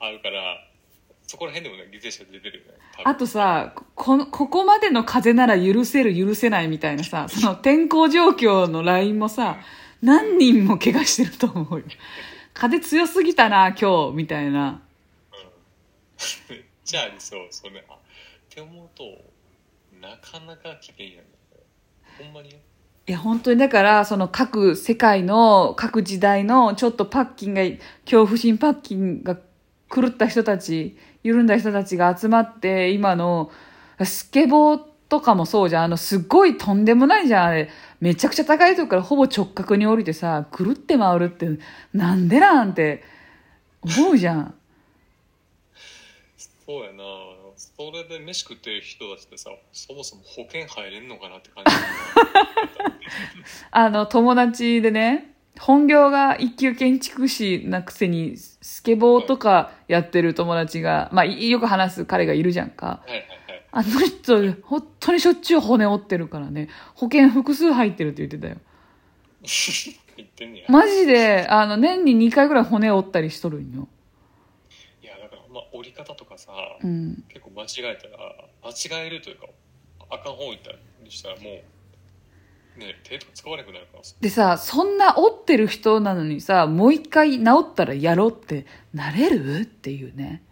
[0.00, 0.67] あるから
[1.28, 2.78] そこら辺でもね犠牲者出てるよね。
[3.04, 9.58] あとさこのここまでの風なら許せる許せないみたいなさその天候状況のラインもさ
[10.02, 11.86] 何人も怪我してると思うよ。
[12.54, 14.80] 風強すぎたな今日みたいな。
[16.48, 17.96] めっちゃありそうそれあっ
[18.48, 19.04] て思うと
[20.00, 21.24] なかなか危険やね。
[22.18, 22.48] ほんまに？
[22.48, 22.60] ね
[23.06, 27.62] いや本当にだからその各世界の各時代のちょっとパッキンが
[28.04, 29.36] 恐怖心パッキンが
[29.90, 30.98] 狂った人たち
[31.28, 33.50] 緩んだ人たちが集まって今の
[34.02, 35.84] スケボーとかもそうじゃん。
[35.84, 37.68] あのすっごいとんでもないじゃんあれ。
[38.00, 41.46] めちゃくちゃ高いとこからほぼ直角に降りてさくるって回るって
[41.92, 43.02] なんでなんて
[43.82, 44.54] 思うじゃん。
[46.66, 47.04] そうやな。
[47.56, 51.72] それで飯食ってる人たちってさそもそも保険入れんのかなって感じ。
[53.70, 63.02] あの、友達でね、本業が一級建築士なくせに、スケボーとかやってる友達が、まあ、いよく話す彼がいるじゃんか。
[63.70, 68.56] あの人、本当にしょっちゅう骨折ってるからね、保険複数入ってるって言ってたよ。
[70.68, 73.88] マジで、あの、年に2回ぐらい骨折ったりしとるんよ。
[75.02, 76.52] いやだからま折り方とかさ、
[76.82, 77.24] うん。
[77.28, 78.34] 結構間違えたら
[78.64, 79.46] 間違えるというか
[80.10, 81.62] あかん方行ったりしたらもう
[82.78, 89.60] ね手とか使わなくなるからさでさ、そんな折ってる人なのにさ、もう一回治ったらやろうってなれる？
[89.60, 90.42] っていうね。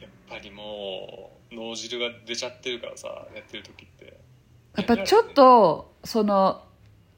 [0.00, 4.18] やっぱりもう脳汁が出ちゃってるからさやってる時って
[4.76, 6.62] やっぱちょっと、その、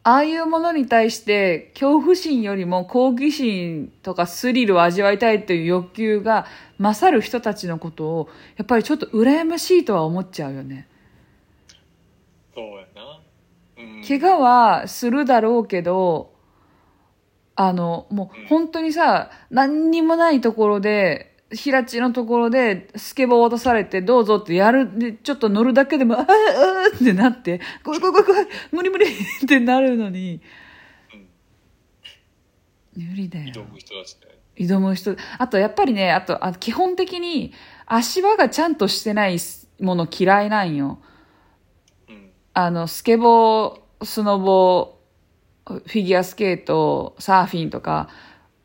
[0.04, 6.46] ああいうものに対して恐怖心よりも好奇心とかスリルを味わいたいという欲求が
[6.78, 10.88] 勝る人たちのことを、やっぱりちょっと羨ましいとは思っちゃうよね。
[14.06, 16.32] 怪我はするだろうけど、
[17.54, 26.24] あの、もう本当にさ、何にもないところで、平地のところでスケボーを渡されてどうぞってやる、で、ちょっと乗るだけでも、ああ、あ
[26.92, 29.06] あってなって、ごいごいごいごい、無理無理
[29.44, 30.40] ってなるのに、
[32.96, 33.52] うん、無理だよ。
[33.52, 35.16] 挑む人たちね挑む人。
[35.38, 37.52] あと、やっぱりね、あと、あ基本的に
[37.86, 39.38] 足場がちゃんとしてない
[39.80, 40.98] もの嫌いなんよ。
[42.54, 48.08] うんあの、スケボー、スノボー、フィギュアスケート、サーフィンとか、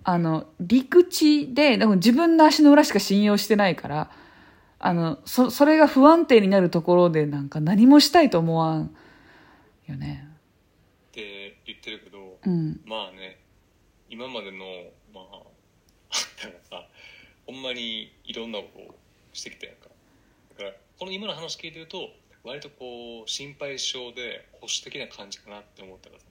[0.04, 4.12] あの、陸地で、でも自分の足の裏しか信用してないから、
[4.80, 8.96] あの、そ、それが不安定になるところでなんか何もしたいと思わん
[9.88, 10.28] よね。
[11.10, 12.80] って言ってるけど、うん。
[12.86, 13.40] まあね
[14.10, 14.58] 今までの
[15.14, 15.44] まあ
[16.42, 16.88] でもさ
[17.46, 18.96] ほんまにいろんなことを
[19.34, 19.90] してきたやんか
[20.52, 22.10] だからこの今の話聞いてると
[22.48, 26.26] 割とこう心配性で保守的な感じかなって思ったらさ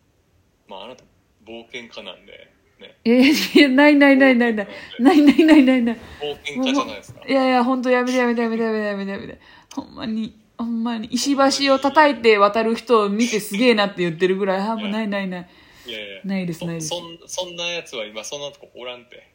[0.69, 1.05] まああなた
[1.47, 2.33] 冒険家なんで
[2.81, 4.69] ねいやいやいや、ないないないないない。
[4.99, 5.97] ないないないないない。
[6.21, 9.41] 冒険家じゃないですかいやいや、本当やめてやめてやめてやめてやめてやめて。
[9.75, 11.37] ほんまに、ほんまに、石
[11.67, 15.51] 橋を叩いて渡る人を見てすげえなって言ってるぐらい、あ、もうないないない。
[15.87, 16.97] いやいやないですないですそ
[17.27, 19.33] そんなやつは今そんなとこおらんて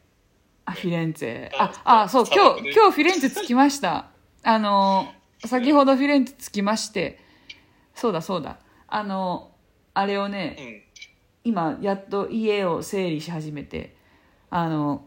[0.66, 1.50] あ、フィレンツェ。
[1.56, 4.10] ああ、あ、そう、砂今日、今日フィレンツェ着きました。
[4.44, 5.12] あの、
[5.44, 7.18] 先ほどフィレンツェ着きまして、
[7.94, 8.58] そうだそうだ。
[8.88, 9.50] あの、
[9.94, 10.92] あれをね、うん
[11.44, 13.96] 今、やっと家を整理し始めて、
[14.50, 15.04] あの、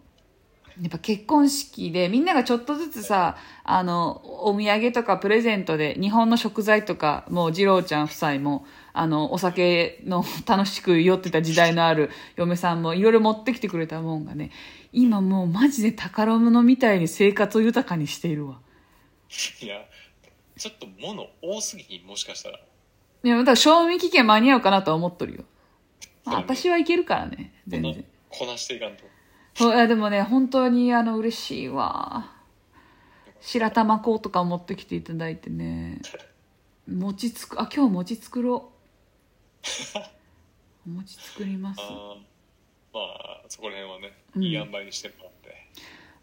[0.81, 14.51] やっぱ結婚式でみんながちょっとずつさ、あの、お土産とかプレゼントで日本の食材とか、もう二郎ちゃん夫妻も、あの、お酒の楽しく酔ってた時代のある嫁さんもいろいろ持ってきてくれたもんがね、
[14.91, 18.59] 今もうマジで宝物みたいに生活を豊かにしているわ。
[19.61, 19.77] いや
[20.57, 22.59] ちょっと物多すぎひんもしかしたら。
[22.59, 25.43] いや、だから賞味期限間に合うかなとは思っとるよ。
[26.23, 28.05] まあ、私はいけるからね、全然。
[28.29, 29.03] こなしていかんと。
[29.55, 32.31] そういやでもね本当にあの嬉しいわ。
[33.39, 36.01] 白玉粉とか持ってきていただいてね。
[36.87, 38.71] 餅つくあ今日餅作ろ
[40.85, 40.89] う。
[40.89, 41.79] 餅作ります。
[41.81, 44.43] まあそこら辺はねうん。
[44.43, 45.15] いい塩梅にしても。
[45.23, 45.34] らって、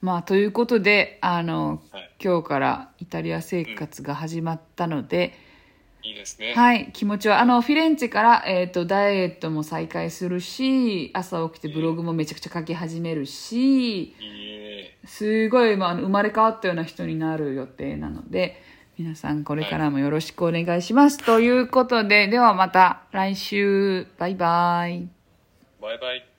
[0.02, 2.12] まあということであのはい。
[2.22, 5.32] 今日からイタリア生活が始まったので、
[6.04, 14.14] いいですね、はい気持ちはあのフィレンツェから、えー、とダイエットも再開するし朝起きてブログもめちゃくちゃ書き始めるし、
[15.04, 18.62] すごい、まあ生まれ変わったような人になる予定なので、
[18.98, 21.18] 皆さんこれからもよろしくお願いします。
[21.26, 25.08] ということで、ではまた来週、バイバイ。
[25.80, 26.31] バイバイ